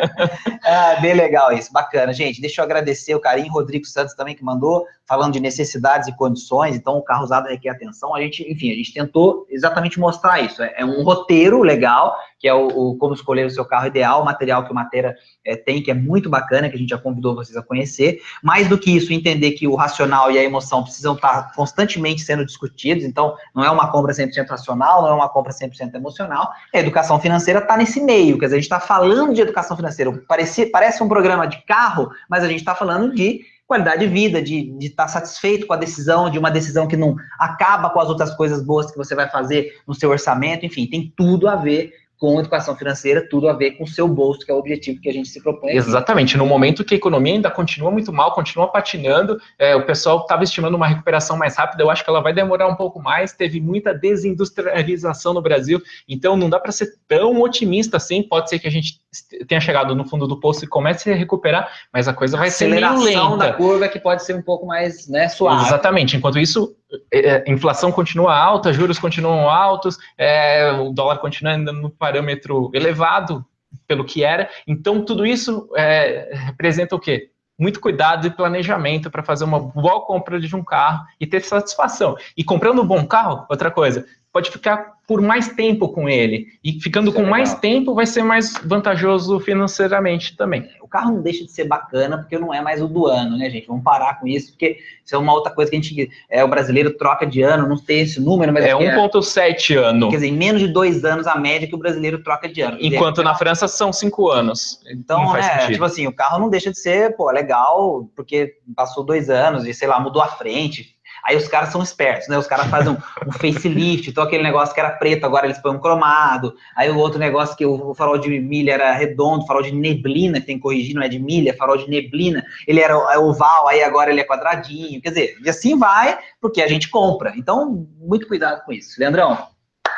[0.65, 2.13] Ah, bem legal isso, bacana.
[2.13, 6.15] Gente, deixa eu agradecer o carinho, Rodrigo Santos também que mandou, falando de necessidades e
[6.15, 8.15] condições, então o carro usado requer atenção.
[8.15, 10.63] A gente, enfim, a gente tentou exatamente mostrar isso.
[10.63, 14.23] É, é um roteiro legal, que é o, o como escolher o seu carro ideal,
[14.23, 16.97] o material que o Matera é, tem, que é muito bacana, que a gente já
[16.97, 18.21] convidou vocês a conhecer.
[18.41, 22.43] Mais do que isso, entender que o racional e a emoção precisam estar constantemente sendo
[22.43, 26.49] discutidos, então não é uma compra 100% racional, não é uma compra 100% emocional.
[26.73, 30.11] A educação financeira está nesse meio, quer dizer, a gente está falando de educação financeira.
[30.27, 34.39] Parece, parece um programa de carro, mas a gente está falando de qualidade de vida,
[34.39, 38.35] de estar satisfeito com a decisão, de uma decisão que não acaba com as outras
[38.35, 41.91] coisas boas que você vai fazer no seu orçamento, enfim, tem tudo a ver
[42.23, 45.09] com educação financeira, tudo a ver com o seu bolso, que é o objetivo que
[45.09, 45.71] a gente se propõe.
[45.71, 50.21] Exatamente, no momento que a economia ainda continua muito mal, continua patinando, é, o pessoal
[50.21, 53.33] estava estimando uma recuperação mais rápida, eu acho que ela vai demorar um pouco mais,
[53.33, 58.57] teve muita desindustrialização no Brasil, então não dá para ser tão otimista assim, pode ser
[58.57, 59.01] que a gente
[59.45, 62.69] tenha chegado no fundo do poço e comece a recuperar, mas a coisa vai ser
[62.69, 63.35] meio lenta.
[63.35, 65.65] da curva que pode ser um pouco mais né, suave.
[65.65, 66.15] Exatamente.
[66.15, 66.73] Enquanto isso,
[67.11, 73.45] é, inflação continua alta, juros continuam altos, é, o dólar continua ainda no parâmetro elevado
[73.87, 74.49] pelo que era.
[74.67, 77.29] Então, tudo isso é, representa o quê?
[77.57, 82.17] muito cuidado e planejamento para fazer uma boa compra de um carro e ter satisfação.
[82.35, 86.47] E comprando um bom carro, outra coisa, pode ficar por mais tempo com ele.
[86.63, 90.67] E ficando Isso com é mais tempo vai ser mais vantajoso financeiramente também.
[90.81, 93.49] O carro não deixa de ser bacana porque não é mais o do ano, né,
[93.49, 93.67] gente?
[93.67, 96.09] Vamos parar com isso, porque isso é uma outra coisa que a gente.
[96.29, 98.65] É, o brasileiro troca de ano, não tem esse número, mas.
[98.65, 100.09] É 1,7 é, ano.
[100.09, 102.77] Quer dizer, em menos de dois anos a média que o brasileiro troca de ano.
[102.79, 104.79] Enquanto na França são cinco anos.
[104.89, 109.29] Então, é, tipo assim, o carro não deixa de ser, pô, legal, porque passou dois
[109.29, 110.95] anos e, sei lá, mudou a frente,
[111.25, 112.37] Aí os caras são espertos, né?
[112.37, 112.97] Os caras fazem um,
[113.27, 116.53] um facelift, então aquele negócio que era preto, agora eles põem um cromado.
[116.75, 120.47] Aí o outro negócio que o, farol de milha era redondo, farol de neblina, que
[120.47, 122.43] tem que corrigir, não é de milha, é farol de neblina.
[122.67, 125.01] Ele era é oval, aí agora ele é quadradinho.
[125.01, 127.33] Quer dizer, e assim vai, porque a gente compra.
[127.37, 128.99] Então, muito cuidado com isso.
[128.99, 129.52] Leandrão,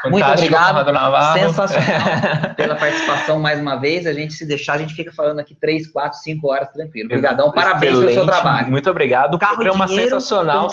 [0.09, 0.85] muito obrigado.
[1.33, 4.05] Sensacional pela participação mais uma vez.
[4.05, 7.07] A gente se deixar, a gente fica falando aqui três, quatro, cinco horas tranquilo.
[7.07, 8.13] Obrigadão, parabéns Excelente.
[8.13, 8.71] pelo seu trabalho.
[8.71, 9.37] Muito obrigado.
[9.39, 10.69] Carro programa sensacional.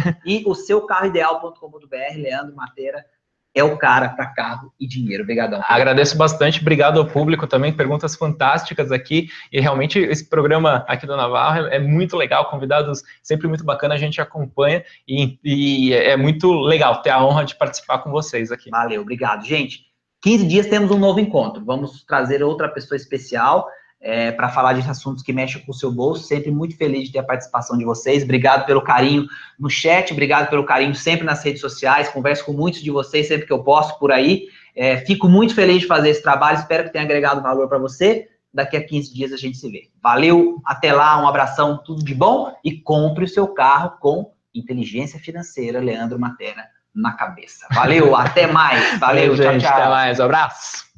[0.24, 3.04] e o seu carro ideal.com.br, Leandro Mateira
[3.54, 5.22] é o cara para carro e dinheiro.
[5.22, 5.62] Obrigadão.
[5.68, 11.16] Agradeço bastante, obrigado ao público também, perguntas fantásticas aqui, e realmente esse programa aqui do
[11.16, 16.16] Navarro é, é muito legal, convidados sempre muito bacana, a gente acompanha, e, e é
[16.16, 18.70] muito legal ter a honra de participar com vocês aqui.
[18.70, 19.44] Valeu, obrigado.
[19.44, 19.84] Gente,
[20.22, 23.68] 15 dias temos um novo encontro, vamos trazer outra pessoa especial,
[24.04, 26.24] é, para falar de assuntos que mexem com o seu bolso.
[26.24, 28.22] Sempre muito feliz de ter a participação de vocês.
[28.22, 29.26] Obrigado pelo carinho
[29.58, 32.10] no chat, obrigado pelo carinho sempre nas redes sociais.
[32.10, 34.46] Converso com muitos de vocês sempre que eu posso por aí.
[34.76, 36.58] É, fico muito feliz de fazer esse trabalho.
[36.58, 38.28] Espero que tenha agregado valor para você.
[38.52, 39.88] Daqui a 15 dias a gente se vê.
[40.02, 45.18] Valeu, até lá, um abração, tudo de bom e compre o seu carro com inteligência
[45.18, 47.66] financeira, Leandro Matera, na cabeça.
[47.72, 48.80] Valeu, até mais.
[49.00, 49.72] Valeu, Valeu tchau, gente, tchau.
[49.72, 50.93] Até mais, um abraço.